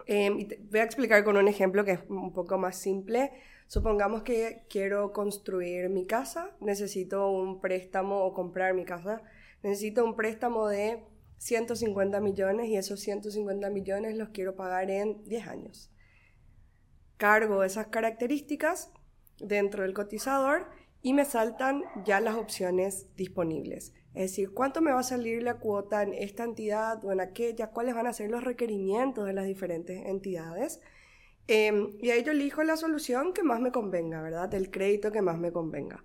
Em, 0.05 0.47
voy 0.69 0.79
a 0.79 0.83
explicar 0.83 1.23
con 1.23 1.37
un 1.37 1.47
ejemplo 1.47 1.83
que 1.83 1.93
es 1.93 1.99
un 2.07 2.31
poco 2.33 2.59
más 2.59 2.77
simple. 2.77 3.31
Supongamos 3.69 4.23
que 4.23 4.63
quiero 4.67 5.13
construir 5.13 5.89
mi 5.89 6.07
casa, 6.07 6.49
necesito 6.59 7.29
un 7.29 7.61
préstamo 7.61 8.23
o 8.23 8.33
comprar 8.33 8.73
mi 8.73 8.83
casa, 8.83 9.21
necesito 9.61 10.03
un 10.03 10.15
préstamo 10.15 10.67
de 10.67 11.03
150 11.37 12.19
millones 12.19 12.65
y 12.65 12.77
esos 12.77 12.99
150 13.01 13.69
millones 13.69 14.17
los 14.17 14.29
quiero 14.29 14.55
pagar 14.55 14.89
en 14.89 15.23
10 15.25 15.47
años. 15.47 15.91
Cargo 17.17 17.63
esas 17.63 17.85
características 17.89 18.91
dentro 19.37 19.83
del 19.83 19.93
cotizador 19.93 20.65
y 21.03 21.13
me 21.13 21.23
saltan 21.23 21.83
ya 22.03 22.21
las 22.21 22.37
opciones 22.37 23.05
disponibles. 23.17 23.93
Es 24.15 24.31
decir, 24.31 24.51
cuánto 24.51 24.81
me 24.81 24.93
va 24.93 25.01
a 25.01 25.03
salir 25.03 25.43
la 25.43 25.59
cuota 25.59 26.01
en 26.01 26.15
esta 26.15 26.43
entidad 26.43 27.05
o 27.05 27.11
en 27.11 27.19
aquella, 27.19 27.69
cuáles 27.69 27.93
van 27.93 28.07
a 28.07 28.13
ser 28.13 28.31
los 28.31 28.43
requerimientos 28.43 29.27
de 29.27 29.33
las 29.33 29.45
diferentes 29.45 30.07
entidades. 30.07 30.81
Em, 31.51 31.97
y 31.99 32.11
ahí 32.11 32.23
yo 32.23 32.31
elijo 32.31 32.61
la 32.61 32.77
solución 32.77 33.33
que 33.33 33.41
más 33.41 33.59
me 33.59 33.71
convenga, 33.71 34.21
¿verdad? 34.21 34.53
El 34.53 34.69
crédito 34.69 35.11
que 35.11 35.23
más 35.23 35.39
me 35.39 35.51
convenga. 35.51 36.03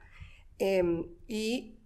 Em, 0.58 1.06
y 1.28 1.78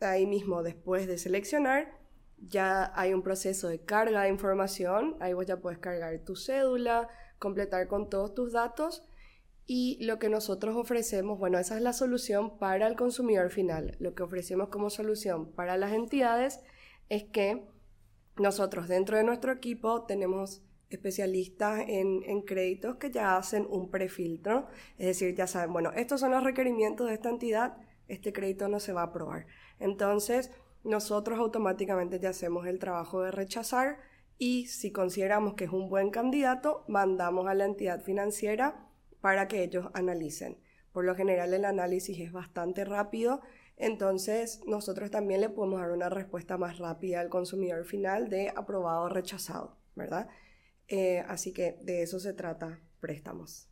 ahí 0.00 0.26
mismo, 0.26 0.62
después 0.62 1.06
de 1.06 1.16
seleccionar, 1.16 1.98
ya 2.36 2.92
hay 2.94 3.14
un 3.14 3.22
proceso 3.22 3.68
de 3.68 3.80
carga 3.80 4.24
de 4.24 4.28
información. 4.28 5.16
Ahí 5.20 5.32
vos 5.32 5.46
ya 5.46 5.56
puedes 5.56 5.78
cargar 5.78 6.18
tu 6.18 6.36
cédula, 6.36 7.08
completar 7.38 7.88
con 7.88 8.10
todos 8.10 8.34
tus 8.34 8.52
datos 8.52 9.08
y 9.64 9.96
lo 10.04 10.18
que 10.18 10.28
nosotros 10.28 10.76
ofrecemos, 10.76 11.38
bueno, 11.38 11.58
esa 11.58 11.76
es 11.76 11.82
la 11.82 11.94
solución 11.94 12.58
para 12.58 12.86
el 12.86 12.94
consumidor 12.94 13.48
final. 13.50 13.96
Lo 14.00 14.14
que 14.14 14.22
ofrecemos 14.22 14.68
como 14.68 14.90
solución 14.90 15.50
para 15.52 15.78
las 15.78 15.94
entidades 15.94 16.60
es 17.08 17.24
que 17.24 17.66
nosotros 18.36 18.86
dentro 18.86 19.16
de 19.16 19.24
nuestro 19.24 19.50
equipo 19.50 20.04
tenemos 20.04 20.62
especialistas 20.90 21.84
en, 21.86 22.22
en, 22.24 22.42
créditos 22.42 22.96
que 22.96 23.10
ya 23.10 23.36
hacen 23.36 23.66
un 23.68 23.90
prefiltro, 23.90 24.66
es 24.96 25.06
decir, 25.06 25.34
ya 25.34 25.46
saben, 25.46 25.72
bueno, 25.72 25.92
estos 25.92 26.20
son 26.20 26.30
los 26.30 26.42
requerimientos 26.42 27.08
de 27.08 27.14
esta 27.14 27.28
entidad, 27.28 27.76
este 28.08 28.32
crédito 28.32 28.68
no 28.68 28.80
se 28.80 28.92
va 28.92 29.02
a 29.02 29.06
aprobar. 29.06 29.46
Entonces, 29.78 30.50
nosotros 30.84 31.38
automáticamente 31.38 32.18
ya 32.18 32.30
hacemos 32.30 32.66
el 32.66 32.78
trabajo 32.78 33.22
de 33.22 33.30
rechazar 33.30 33.98
y 34.38 34.66
si 34.66 34.92
consideramos 34.92 35.54
que 35.54 35.64
es 35.64 35.72
un 35.72 35.88
buen 35.88 36.10
candidato, 36.10 36.84
mandamos 36.88 37.48
a 37.48 37.54
la 37.54 37.64
entidad 37.64 38.02
financiera 38.02 38.88
para 39.20 39.48
que 39.48 39.64
ellos 39.64 39.88
analicen. 39.94 40.58
Por 40.92 41.04
lo 41.04 41.14
general 41.14 41.52
el 41.52 41.64
análisis 41.64 42.18
es 42.20 42.32
bastante 42.32 42.84
rápido, 42.84 43.40
entonces 43.76 44.60
nosotros 44.66 45.10
también 45.10 45.40
le 45.40 45.48
podemos 45.48 45.80
dar 45.80 45.90
una 45.90 46.08
respuesta 46.08 46.56
más 46.56 46.78
rápida 46.78 47.20
al 47.20 47.28
consumidor 47.28 47.84
final 47.84 48.28
de 48.28 48.50
aprobado 48.54 49.02
o 49.02 49.08
rechazado, 49.08 49.76
¿verdad? 49.94 50.28
Eh, 50.88 51.20
así 51.28 51.52
que 51.52 51.78
de 51.82 52.02
eso 52.02 52.18
se 52.18 52.32
trata 52.32 52.80
préstamos. 53.00 53.68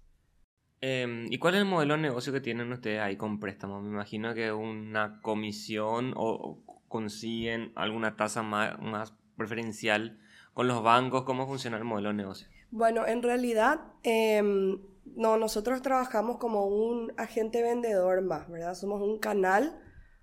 Em, 0.81 1.27
¿Y 1.33 1.39
cuál 1.39 1.55
es 1.55 1.61
el 1.63 1.67
modelo 1.67 1.95
de 1.95 2.01
negocio 2.01 2.33
que 2.33 2.41
tienen 2.41 2.71
ustedes 2.71 3.01
ahí 3.01 3.17
con 3.17 3.41
préstamos? 3.41 3.83
Me 3.83 3.89
imagino 3.89 4.35
que 4.35 4.53
una 4.53 5.21
comisión 5.23 6.13
o, 6.17 6.63
consiguen 6.89 7.73
alguna 7.75 8.17
tasa 8.17 8.43
más, 8.43 8.79
más 8.81 9.15
preferencial 9.37 10.21
con 10.53 10.69
los 10.69 10.83
bancos. 10.83 11.25
¿Cómo 11.25 11.47
funciona 11.47 11.79
el 11.79 11.85
modelo 11.85 12.11
de 12.11 12.15
negocio? 12.15 12.49
Bueno, 12.71 13.07
en 13.07 13.23
realidad 13.23 13.81
em, 14.03 14.79
no, 15.15 15.37
nosotros 15.39 15.83
trabajamos 15.83 16.39
como 16.39 16.67
un 16.67 17.13
agente 17.17 17.63
vendedor 17.63 18.23
más, 18.23 18.49
¿verdad? 18.51 18.75
Somos 18.75 19.01
un 19.01 19.19
canal 19.19 19.81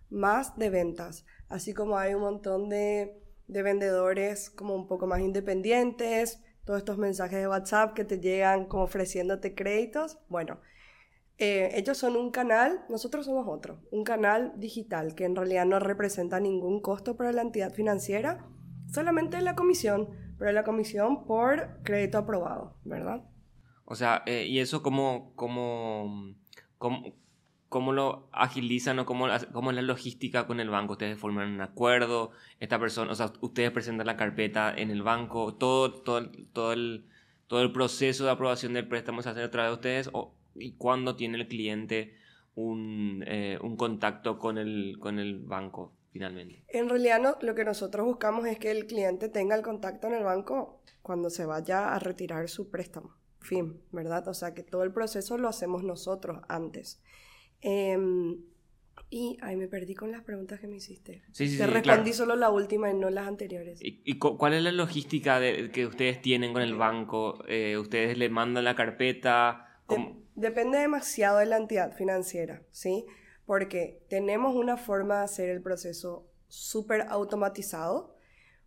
más 0.10 0.58
de 0.58 0.70
ventas, 0.70 1.26
así 1.50 1.74
como 1.74 1.98
hay 1.98 2.14
un 2.14 2.22
montón 2.22 2.70
de, 2.70 3.20
vendedores 3.48 4.50
como 4.50 4.76
un 4.76 4.88
poco 4.88 5.08
más 5.08 5.20
independientes, 5.22 6.42
todos 6.66 6.80
estos 6.80 6.98
mensajes 6.98 7.40
de 7.40 7.48
WhatsApp 7.48 7.94
que 7.94 8.06
te 8.06 8.20
llegan 8.20 8.66
como 8.66 8.84
ofreciéndote 8.84 9.56
créditos. 9.56 10.20
Bueno, 10.30 10.60
eh, 11.38 11.72
ellos 11.76 11.98
son 11.98 12.16
un 12.16 12.32
canal, 12.32 12.86
nosotros 12.90 13.26
somos 13.26 13.48
otro, 13.48 13.82
un 13.92 14.04
canal 14.04 14.54
digital 14.58 15.16
que 15.16 15.26
en 15.26 15.36
realidad 15.36 15.66
no 15.66 15.80
representa 15.80 16.40
ningún 16.40 16.80
costo 16.80 17.18
para 17.18 17.32
la 17.32 17.42
entidad 17.42 17.74
financiera, 17.74 18.46
solamente 18.92 19.42
la 19.42 19.56
comisión, 19.56 20.10
pero 20.38 20.52
la 20.52 20.64
comisión 20.64 21.26
por 21.26 21.82
crédito 21.84 22.20
aprobado, 22.20 22.78
¿verdad? 22.84 23.24
O 23.86 23.96
sea, 23.96 24.24
eh, 24.26 24.46
¿y 24.48 24.60
eso 24.60 24.84
cómo, 24.84 25.34
cómo, 25.36 26.36
cómo, 26.78 27.14
lo 27.82 28.28
agilizan 28.32 29.00
o 29.00 29.06
cómo, 29.06 29.28
cómo, 29.52 29.72
es 29.72 29.76
la 29.76 29.82
logística 29.82 30.46
con 30.46 30.60
el 30.60 30.70
banco? 30.70 30.94
¿Ustedes 30.94 31.18
forman 31.18 31.52
un 31.52 31.62
acuerdo? 31.62 32.32
Esta 32.60 32.80
persona, 32.80 33.12
o 33.12 33.16
sea, 33.16 33.32
ustedes 33.42 33.72
presentan 33.72 34.06
la 34.06 34.18
carpeta 34.18 34.74
en 34.76 34.92
el 34.92 35.02
banco, 35.02 35.56
todo, 35.56 35.92
todo, 35.92 36.30
todo, 36.54 36.74
el, 36.74 37.06
todo 37.48 37.62
el 37.62 37.72
proceso 37.72 38.26
de 38.26 38.32
aprobación 38.32 38.74
del 38.74 38.88
préstamo 38.88 39.22
se 39.22 39.30
hace 39.30 39.44
a 39.44 39.52
través 39.52 39.72
de 39.72 39.76
ustedes 39.76 40.10
o, 40.14 40.34
y 40.56 40.74
cuándo 40.74 41.16
tiene 41.16 41.38
el 41.38 41.48
cliente 41.48 42.16
un, 42.56 43.24
eh, 43.26 43.58
un 43.62 43.76
contacto 43.76 44.38
con 44.38 44.58
el, 44.58 44.98
con 45.00 45.20
el 45.20 45.40
banco 45.40 45.94
finalmente? 46.12 46.64
En 46.68 46.90
realidad 46.90 47.20
no, 47.20 47.38
lo 47.42 47.56
que 47.56 47.66
nosotros 47.66 48.06
buscamos 48.06 48.46
es 48.46 48.60
que 48.60 48.72
el 48.72 48.86
cliente 48.86 49.30
tenga 49.30 49.56
el 49.56 49.64
contacto 49.64 50.08
en 50.08 50.14
el 50.14 50.24
banco 50.24 50.82
cuando 51.02 51.30
se 51.30 51.46
vaya 51.46 51.94
a 51.94 52.00
retirar 52.00 52.48
su 52.50 52.70
préstamo 52.70 53.16
fin, 53.44 53.82
¿verdad? 53.92 54.28
O 54.28 54.34
sea 54.34 54.54
que 54.54 54.64
todo 54.64 54.84
el 54.84 54.92
proceso 54.92 55.38
lo 55.38 55.48
hacemos 55.48 55.84
nosotros 55.84 56.42
antes. 56.48 57.02
Em, 57.64 58.44
y 59.10 59.38
ahí 59.42 59.56
me 59.56 59.68
perdí 59.68 59.96
con 59.96 60.12
las 60.12 60.24
preguntas 60.24 60.60
que 60.60 60.68
me 60.68 60.76
hiciste. 60.76 61.24
Sí, 61.32 61.48
sí, 61.48 61.58
Te 61.58 61.68
respondí 61.68 62.14
solo 62.14 62.36
la 62.36 62.50
última 62.50 62.90
y 62.90 62.94
no 62.94 63.10
las 63.10 63.28
anteriores. 63.28 63.80
¿Y, 63.82 64.18
cuál 64.18 64.54
es 64.54 64.64
la 64.64 64.72
logística 64.72 65.40
de, 65.40 65.72
que 65.72 65.86
ustedes 65.86 66.22
tienen 66.22 66.52
con 66.52 66.62
el 66.62 66.76
banco? 66.76 67.44
Eh, 67.48 67.78
¿Ustedes 67.78 68.18
le 68.18 68.30
mandan 68.30 68.64
la 68.64 68.76
carpeta? 68.76 69.70
depende 70.36 70.80
demasiado 70.80 71.38
de 71.38 71.46
la 71.46 71.58
entidad 71.58 71.96
financiera, 71.96 72.64
¿sí? 72.72 73.06
Porque 73.46 74.04
tenemos 74.10 74.56
una 74.56 74.78
forma 74.78 75.20
de 75.20 75.24
hacer 75.26 75.50
el 75.50 75.62
proceso 75.62 76.28
súper 76.48 77.02
automatizado. 77.10 78.16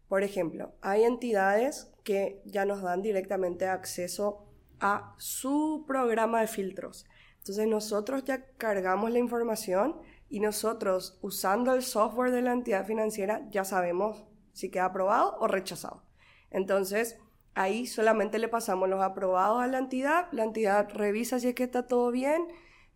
Por 0.09 0.23
ejemplo, 0.23 0.75
hay 0.81 1.03
entidades 1.03 1.93
que 2.05 2.41
ya 2.45 2.65
nos 2.65 2.83
dan 2.83 3.03
directamente 3.03 3.67
acceso 3.67 4.47
a 4.79 5.15
su 5.19 5.85
programa 5.89 6.41
de 6.41 6.47
filtros. 6.47 7.07
Entonces 7.47 7.69
nosotros 7.69 8.25
ya 8.25 8.45
cargamos 8.57 9.13
la 9.13 9.21
información 9.21 10.01
y 10.29 10.41
nosotros 10.41 11.17
usando 11.23 11.75
el 11.75 11.85
software 11.85 12.33
de 12.33 12.43
la 12.43 12.53
entidad 12.53 12.85
financiera 12.85 13.47
ya 13.51 13.65
sabemos 13.65 14.25
si 14.53 14.69
queda 14.69 14.87
aprobado 14.87 15.37
o 15.39 15.47
rechazado. 15.47 16.03
Entonces 16.51 17.21
ahí 17.55 17.87
solamente 17.87 18.41
le 18.41 18.49
pasamos 18.49 18.89
los 18.89 19.01
aprobados 19.01 19.63
a 19.63 19.69
la 19.69 19.79
entidad, 19.79 20.27
la 20.33 20.43
entidad 20.43 20.91
revisa 20.93 21.39
si 21.39 21.47
es 21.47 21.55
que 21.55 21.63
está 21.63 21.87
todo 21.87 22.11
bien 22.11 22.49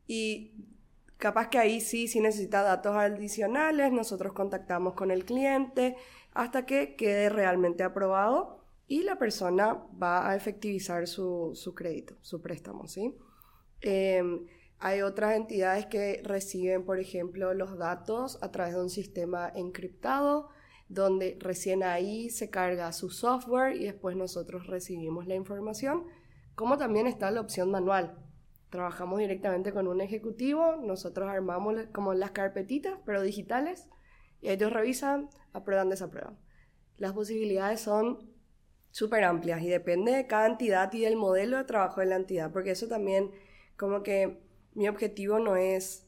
y 0.08 0.66
capaz 1.16 1.48
que 1.48 1.58
ahí 1.58 1.80
sí, 1.80 2.08
si 2.08 2.18
necesita 2.18 2.62
datos 2.62 2.96
adicionales, 2.96 3.92
nosotros 3.92 4.32
contactamos 4.32 4.94
con 4.94 5.12
el 5.12 5.24
cliente 5.24 5.94
hasta 6.34 6.66
que 6.66 6.96
quede 6.96 7.28
realmente 7.28 7.84
aprobado 7.84 8.64
y 8.88 9.04
la 9.04 9.16
persona 9.16 9.80
va 10.02 10.28
a 10.28 10.34
efectivizar 10.34 11.06
su, 11.06 11.54
crédito, 11.76 12.16
su 12.20 12.42
préstamo, 12.42 12.88
¿sí? 12.88 13.16
Em, 13.82 14.46
hay 14.78 15.02
otras 15.02 15.36
entidades 15.36 15.86
que 15.86 16.22
reciben, 16.24 16.84
por 16.84 16.98
ejemplo, 16.98 17.52
los 17.54 17.78
datos 17.78 18.38
a 18.42 18.50
través 18.50 18.74
de 18.74 18.82
un 18.82 18.90
sistema 18.90 19.50
encriptado, 19.54 20.48
donde 20.88 21.36
recién 21.40 21.82
ahí 21.82 22.30
se 22.30 22.50
carga 22.50 22.92
su 22.92 23.10
software 23.10 23.76
y 23.76 23.84
después 23.84 24.16
nosotros 24.16 24.66
recibimos 24.66 25.26
la 25.26 25.34
información, 25.34 26.04
como 26.54 26.78
también 26.78 27.06
está 27.06 27.30
la 27.30 27.40
opción 27.40 27.70
manual. 27.70 28.18
Trabajamos 28.70 29.18
directamente 29.18 29.72
con 29.72 29.86
un 29.88 30.00
ejecutivo, 30.00 30.76
nosotros 30.76 31.28
armamos 31.28 31.74
como 31.92 32.14
las 32.14 32.32
carpetitas, 32.32 32.98
pero 33.04 33.22
digitales, 33.22 33.88
y 34.40 34.48
ellos 34.48 34.72
revisan, 34.72 35.28
aprueban, 35.52 35.88
desaprueban. 35.88 36.38
Las 36.96 37.12
posibilidades 37.12 37.80
son 37.80 38.30
súper 38.90 39.24
amplias 39.24 39.62
y 39.62 39.68
depende 39.68 40.12
de 40.12 40.26
cada 40.26 40.46
entidad 40.46 40.92
y 40.92 41.00
del 41.00 41.16
modelo 41.16 41.56
de 41.56 41.64
trabajo 41.64 42.00
de 42.00 42.06
la 42.06 42.16
entidad, 42.16 42.52
porque 42.52 42.72
eso 42.72 42.88
también, 42.88 43.30
como 43.80 44.02
que 44.02 44.38
mi 44.74 44.88
objetivo 44.88 45.38
no 45.38 45.56
es, 45.56 46.06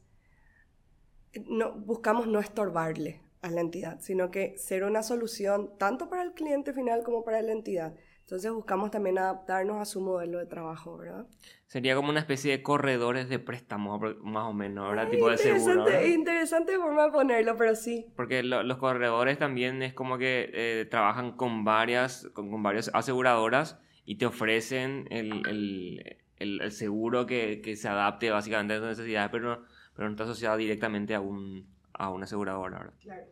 no, 1.48 1.72
buscamos 1.72 2.26
no 2.26 2.38
estorbarle 2.38 3.22
a 3.40 3.50
la 3.50 3.62
entidad, 3.62 3.98
sino 4.00 4.30
que 4.30 4.56
ser 4.58 4.84
una 4.84 5.02
solución 5.02 5.72
tanto 5.78 6.08
para 6.10 6.22
el 6.22 6.32
cliente 6.34 6.74
final 6.74 7.02
como 7.02 7.24
para 7.24 7.40
la 7.40 7.52
entidad. 7.52 7.94
Entonces 8.20 8.52
buscamos 8.52 8.90
también 8.90 9.18
adaptarnos 9.18 9.78
a 9.80 9.84
su 9.86 10.00
modelo 10.00 10.38
de 10.38 10.46
trabajo, 10.46 10.96
¿verdad? 10.98 11.26
Sería 11.66 11.96
como 11.96 12.10
una 12.10 12.20
especie 12.20 12.52
de 12.52 12.62
corredores 12.62 13.28
de 13.30 13.38
préstamo, 13.38 13.98
más 13.98 14.44
o 14.44 14.52
menos, 14.52 14.88
¿verdad? 14.90 15.06
Ay, 15.06 15.10
tipo 15.10 15.28
de 15.30 15.38
seguro. 15.38 15.72
interesante, 15.72 15.90
¿verdad? 15.92 16.06
interesante 16.14 16.76
forma 16.76 17.04
de 17.06 17.10
ponerlo, 17.10 17.56
pero 17.56 17.74
sí. 17.74 18.06
Porque 18.14 18.42
lo- 18.42 18.62
los 18.62 18.76
corredores 18.78 19.38
también 19.38 19.82
es 19.82 19.92
como 19.94 20.18
que 20.18 20.50
eh, 20.52 20.86
trabajan 20.90 21.32
con 21.36 21.64
varias, 21.64 22.28
con, 22.34 22.50
con 22.50 22.62
varias 22.62 22.90
aseguradoras 22.94 23.80
y 24.04 24.16
te 24.18 24.26
ofrecen 24.26 25.06
el, 25.10 25.32
el- 25.48 26.21
el- 26.42 26.60
el 26.60 26.72
seguro 26.72 27.26
que, 27.26 27.60
que 27.62 27.76
se 27.76 27.88
adapte 27.88 28.30
básicamente 28.30 28.74
a 28.74 28.78
tus 28.78 28.88
necesidades, 28.88 29.30
pero 29.30 29.56
no, 29.56 29.64
pero 29.94 30.08
no 30.08 30.12
está 30.12 30.24
asociado 30.24 30.56
directamente 30.56 31.14
a, 31.14 31.20
un, 31.20 31.66
a 31.94 32.10
una 32.10 32.24
aseguradora, 32.24 32.78
¿verdad? 32.78 32.94
Claro. 33.00 33.24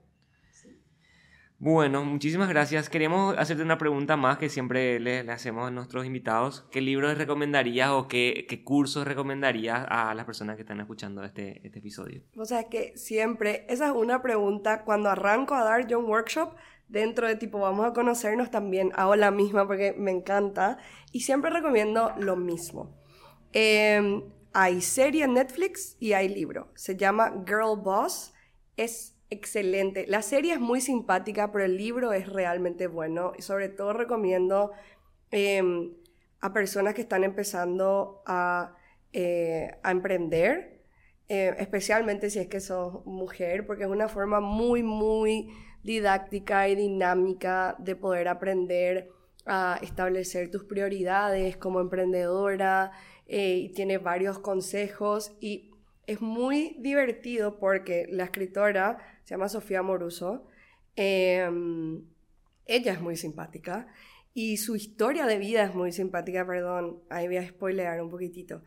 Bueno, 1.63 2.03
muchísimas 2.07 2.49
gracias. 2.49 2.89
Queríamos 2.89 3.37
hacerte 3.37 3.63
una 3.63 3.77
pregunta 3.77 4.17
más 4.17 4.39
que 4.39 4.49
siempre 4.49 4.99
le, 4.99 5.25
le 5.25 5.33
hacemos 5.33 5.69
a 5.69 5.71
nuestros 5.71 6.07
invitados. 6.07 6.65
¿Qué 6.71 6.81
libros 6.81 7.19
recomendarías 7.19 7.91
o 7.91 8.09
qué, 8.09 8.47
qué 8.49 8.65
cursos 8.65 9.07
recomendarías 9.07 9.85
a 9.91 10.15
las 10.15 10.25
personas 10.25 10.57
que 10.57 10.63
están 10.63 10.81
escuchando 10.81 11.23
este, 11.23 11.61
este 11.67 11.81
episodio? 11.81 12.23
O 12.35 12.47
sea, 12.47 12.71
que 12.71 12.97
siempre, 12.97 13.67
esa 13.69 13.89
es 13.89 13.93
una 13.95 14.23
pregunta, 14.23 14.85
cuando 14.85 15.11
arranco 15.11 15.55
a 15.55 15.63
dar 15.63 15.87
yo 15.87 15.99
un 15.99 16.07
workshop, 16.07 16.55
dentro 16.89 17.29
de 17.29 17.37
tipo, 17.37 17.59
vamos 17.61 17.85
a 17.85 17.93
conocernos 17.93 18.51
también, 18.51 18.91
hago 18.95 19.15
la 19.15 19.31
misma 19.31 19.67
porque 19.67 19.95
me 19.99 20.13
encanta, 20.13 20.79
y 21.13 21.21
siempre 21.21 21.51
recomiendo 21.51 22.15
lo 22.19 22.37
mismo. 22.37 22.99
Eh, 23.53 24.23
hay 24.53 24.81
serie 24.81 25.25
en 25.25 25.35
Netflix 25.35 25.97
y 26.01 26.13
hay 26.13 26.29
libro, 26.29 26.71
se 26.75 26.97
llama 26.97 27.45
Girl 27.47 27.79
Boss, 27.81 28.33
es 28.77 29.17
excelente. 29.31 30.07
La 30.09 30.23
serie 30.23 30.55
es 30.55 30.61
muy 30.61 30.81
simpática, 30.81 31.53
pero 31.53 31.65
el 31.65 31.77
libro 31.77 32.13
es 32.13 32.29
realmente 32.29 32.89
bueno, 32.89 33.33
y 33.39 33.43
sobre 33.43 33.69
todo 33.69 33.93
recomiendo 33.93 34.73
eh, 35.31 35.63
a 36.41 36.53
personas 36.53 36.95
que 36.95 37.03
están 37.03 37.23
empezando 37.23 38.23
a, 38.27 38.77
eh, 39.13 39.71
a 39.83 39.91
emprender, 39.93 40.83
eh, 41.29 41.55
especialmente 41.59 42.29
si 42.29 42.41
es 42.41 42.49
que 42.49 42.61
sos 42.61 43.07
mujer, 43.07 43.67
porque 43.67 43.85
es 43.85 43.89
una 43.89 44.09
forma 44.09 44.41
muy, 44.41 44.83
muy 44.83 45.49
didáctica 45.85 46.69
y 46.69 46.75
dinámica 46.75 47.77
de 47.79 47.95
poder 47.95 48.27
aprender 48.27 49.11
a 49.47 49.79
establecer 49.81 50.51
tus 50.51 50.65
prioridades 50.65 51.57
como 51.57 51.81
emprendedora 51.81 52.91
eh, 53.33 53.59
y 53.59 53.69
tiene 53.69 53.99
varios 53.99 54.41
consejos 54.41 55.37
y 55.41 55.71
es 56.09 56.21
muy 56.21 56.77
divertido 56.81 57.61
porque 57.61 58.07
la 58.11 58.25
escritora 58.25 58.99
se 59.23 59.35
llama 59.35 59.49
Sofía 59.49 59.83
Moruso. 59.83 60.49
em, 60.97 62.05
ella 62.67 62.93
es 62.93 63.01
muy 63.01 63.17
simpática 63.17 63.87
y 64.35 64.57
su 64.57 64.75
historia 64.75 65.27
de 65.27 65.39
vida 65.39 65.63
es 65.63 65.75
muy 65.75 65.93
simpática, 65.93 66.45
perdón, 66.45 67.03
ahí 67.09 67.29
voy 67.29 67.37
a 67.37 67.49
spoilear 67.49 68.03
un 68.03 68.11
poquitito. 68.11 68.63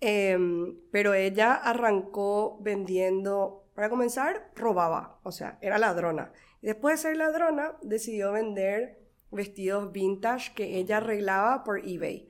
Em, 0.00 0.76
pero 0.90 1.14
ella 1.14 1.54
arrancó 1.54 2.58
vendiendo, 2.60 3.66
para 3.74 3.88
comenzar, 3.88 4.50
robaba, 4.56 5.20
o 5.22 5.30
sea, 5.30 5.58
era 5.60 5.78
ladrona. 5.78 6.32
Después 6.60 6.96
de 6.96 7.10
ser 7.10 7.16
ladrona, 7.16 7.76
decidió 7.82 8.32
vender 8.32 8.98
vestidos 9.30 9.92
vintage 9.92 10.54
que 10.54 10.78
ella 10.78 10.96
arreglaba 10.98 11.62
por 11.64 11.86
eBay. 11.86 12.27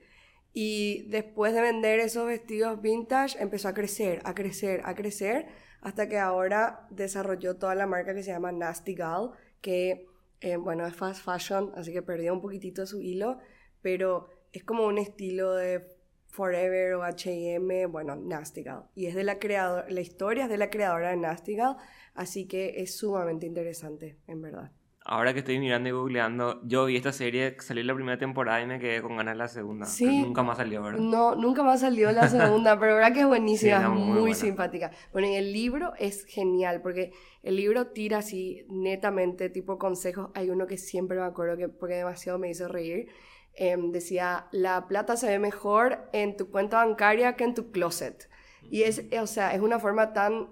Y 0.53 1.03
después 1.09 1.53
de 1.53 1.61
vender 1.61 1.99
esos 1.99 2.25
vestidos 2.25 2.81
vintage, 2.81 3.41
empezó 3.41 3.67
a 3.67 3.73
crecer, 3.73 4.21
a 4.25 4.33
crecer, 4.33 4.81
a 4.83 4.95
crecer, 4.95 5.47
hasta 5.81 6.09
que 6.09 6.17
ahora 6.17 6.87
desarrolló 6.89 7.57
toda 7.57 7.75
la 7.75 7.87
marca 7.87 8.13
que 8.13 8.23
se 8.23 8.31
llama 8.31 8.51
Nasty 8.51 8.95
Gal, 8.95 9.31
que, 9.61 10.07
eh, 10.41 10.57
bueno, 10.57 10.85
es 10.85 10.95
fast 10.95 11.23
fashion, 11.23 11.71
así 11.75 11.93
que 11.93 12.01
perdió 12.01 12.33
un 12.33 12.41
poquitito 12.41 12.85
su 12.85 13.01
hilo, 13.01 13.39
pero 13.81 14.29
es 14.51 14.63
como 14.63 14.85
un 14.85 14.97
estilo 14.97 15.53
de 15.53 15.87
Forever 16.27 16.93
o 16.95 17.03
H&M, 17.03 17.85
bueno, 17.87 18.15
Nasty 18.15 18.63
Gal. 18.63 18.85
Y 18.95 19.07
es 19.07 19.15
de 19.15 19.23
la 19.23 19.39
creadora, 19.39 19.89
la 19.89 20.01
historia 20.01 20.43
es 20.45 20.49
de 20.49 20.57
la 20.57 20.69
creadora 20.69 21.09
de 21.11 21.17
Nasty 21.17 21.55
Gal, 21.55 21.77
así 22.13 22.47
que 22.47 22.81
es 22.81 22.95
sumamente 22.97 23.45
interesante, 23.45 24.17
en 24.27 24.41
verdad. 24.41 24.71
Ahora 25.11 25.33
que 25.33 25.39
estoy 25.39 25.57
mirando 25.57 25.89
y 25.89 25.91
googleando, 25.91 26.61
yo 26.63 26.85
vi 26.85 26.95
esta 26.95 27.11
serie, 27.11 27.55
salió 27.61 27.83
la 27.83 27.95
primera 27.95 28.19
temporada 28.19 28.61
y 28.61 28.67
me 28.67 28.77
quedé 28.77 29.01
con 29.01 29.17
ganas 29.17 29.33
de 29.33 29.37
la 29.39 29.47
segunda. 29.47 29.87
Sí. 29.87 30.21
Nunca 30.21 30.43
más 30.43 30.57
salió, 30.57 30.83
¿verdad? 30.83 30.99
No, 30.99 31.33
nunca 31.33 31.63
más 31.63 31.79
salió 31.79 32.11
la 32.11 32.27
segunda, 32.29 32.79
pero 32.79 32.93
verdad 32.93 33.11
que 33.11 33.21
es 33.21 33.25
buenísima, 33.25 33.81
Sí, 33.81 33.87
muy 33.87 34.03
muy, 34.03 34.19
buena. 34.19 34.35
simpática. 34.35 34.91
Bueno, 35.11 35.29
en 35.29 35.33
el 35.33 35.51
libro 35.51 35.93
es 35.97 36.25
genial, 36.25 36.83
porque 36.83 37.11
el 37.41 37.55
libro 37.55 37.87
tira 37.87 38.19
así 38.19 38.67
netamente, 38.69 39.49
tipo 39.49 39.79
consejos. 39.79 40.29
Hay 40.35 40.51
uno 40.51 40.67
que 40.67 40.77
siempre 40.77 41.17
me 41.17 41.25
acuerdo 41.25 41.57
que, 41.57 41.69
porque 41.69 41.95
demasiado 41.95 42.37
me 42.37 42.51
hizo 42.51 42.67
reír. 42.67 43.07
Em, 43.55 43.91
decía, 43.91 44.45
la 44.51 44.87
plata 44.87 45.17
se 45.17 45.25
ve 45.27 45.39
mejor 45.39 46.07
en 46.13 46.37
tu 46.37 46.51
cuenta 46.51 46.85
bancaria 46.85 47.33
que 47.35 47.45
en 47.45 47.55
tu 47.55 47.71
closet. 47.71 48.29
Y 48.69 48.83
es, 48.83 49.03
o 49.19 49.25
sea, 49.25 49.55
es 49.55 49.61
una 49.61 49.79
forma 49.79 50.13
tan 50.13 50.49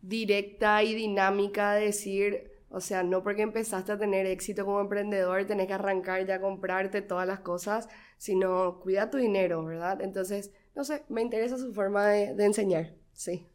directa 0.00 0.82
y 0.82 0.94
dinámica 0.94 1.74
de 1.74 1.84
decir, 1.84 2.55
o 2.68 2.80
sea, 2.80 3.02
no 3.02 3.22
porque 3.22 3.42
empezaste 3.42 3.92
a 3.92 3.98
tener 3.98 4.26
éxito 4.26 4.64
como 4.64 4.80
emprendedor 4.80 5.44
tenés 5.44 5.66
que 5.66 5.74
arrancar 5.74 6.26
ya 6.26 6.36
a 6.36 6.40
comprarte 6.40 7.02
todas 7.02 7.26
las 7.26 7.40
cosas, 7.40 7.88
sino 8.18 8.80
cuida 8.80 9.10
tu 9.10 9.18
dinero, 9.18 9.64
¿verdad? 9.64 10.00
Entonces, 10.00 10.52
no 10.74 10.84
sé, 10.84 11.04
me 11.08 11.22
interesa 11.22 11.58
su 11.58 11.72
forma 11.72 12.06
de, 12.06 12.44
enseñar, 12.44 12.94
sí. 13.12 13.46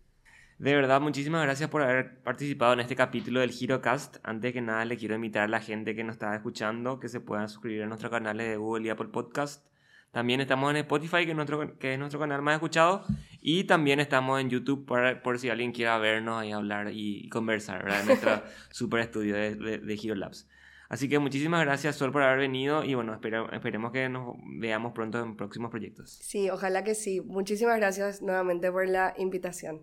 De 0.60 0.76
verdad, 0.76 1.02
muchísimas 1.02 1.44
gracias 1.44 1.70
por 1.70 1.82
haber 1.82 2.22
participado 2.22 2.74
en 2.74 2.82
este 2.82 2.96
capítulo 2.96 3.40
del 3.40 3.52
HeroCast. 3.52 4.18
Antes 4.24 4.54
que 4.54 4.62
nada, 4.62 4.86
le 4.86 4.96
quiero 4.96 5.16
invitar 5.16 5.44
a 5.44 5.48
la 5.48 5.60
gente 5.60 5.96
que 5.96 6.04
nos 6.04 6.14
está 6.14 6.36
escuchando 6.36 7.00
que 7.00 7.10
se 7.10 7.20
puedan 7.20 7.50
suscribir 7.50 7.84
a 7.84 7.88
nuestros 7.88 8.12
canales 8.12 8.48
de 8.48 8.58
Google 8.58 8.86
y 8.86 8.90
Apple 8.90 9.08
Podcast. 9.08 9.71
También 10.12 10.42
estamos 10.42 10.72
en 10.72 10.78
Spotify, 10.78 11.26
que 11.26 11.32
es 11.32 11.36
nuestro, 11.36 11.78
que 11.80 11.94
es 11.94 12.00
nuestro 12.00 12.20
canal 12.20 12.42
más 12.42 12.56
escuchado. 12.56 13.04
Y 13.42 13.64
también 13.64 14.00
estamos 14.00 14.40
en 14.42 14.50
YouTube 14.50 14.86
por, 14.86 15.22
por 15.22 15.40
si 15.40 15.50
alguien 15.50 15.72
quiera 15.72 15.98
vernos 15.98 16.44
y 16.46 16.52
hablar 16.52 16.92
y, 16.92 17.30
conversar, 17.30 17.84
¿verdad? 17.84 18.02
En 18.02 18.08
nuestro 18.08 18.44
super 18.72 19.00
estudio 19.00 19.36
de, 19.36 19.56
de, 19.56 19.78
de 19.78 19.94
Hero 19.94 20.16
Labs. 20.16 20.48
Así 20.92 21.08
que 21.08 21.20
muchísimas 21.20 21.62
gracias, 21.62 21.96
Sol, 21.96 22.12
por 22.12 22.22
haber 22.22 22.40
venido. 22.40 22.84
Y 22.84 22.96
bueno, 22.96 23.18
esperemos 23.54 23.94
que 23.94 24.10
nos 24.10 24.36
veamos 24.60 24.92
pronto 24.92 25.24
en 25.24 25.38
próximos 25.38 25.72
proyectos. 25.72 26.20
Sí, 26.22 26.50
ojalá 26.50 26.84
que 26.84 26.96
sí. 26.96 27.22
Muchísimas 27.22 27.78
gracias 27.78 28.22
nuevamente 28.22 28.70
por 28.70 28.90
la 28.90 29.14
invitación. 29.18 29.80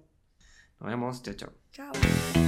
Nos 0.79 0.91
vemos. 0.91 1.23
Chao, 1.23 1.35
chao. 1.35 1.53
Chao. 1.73 2.48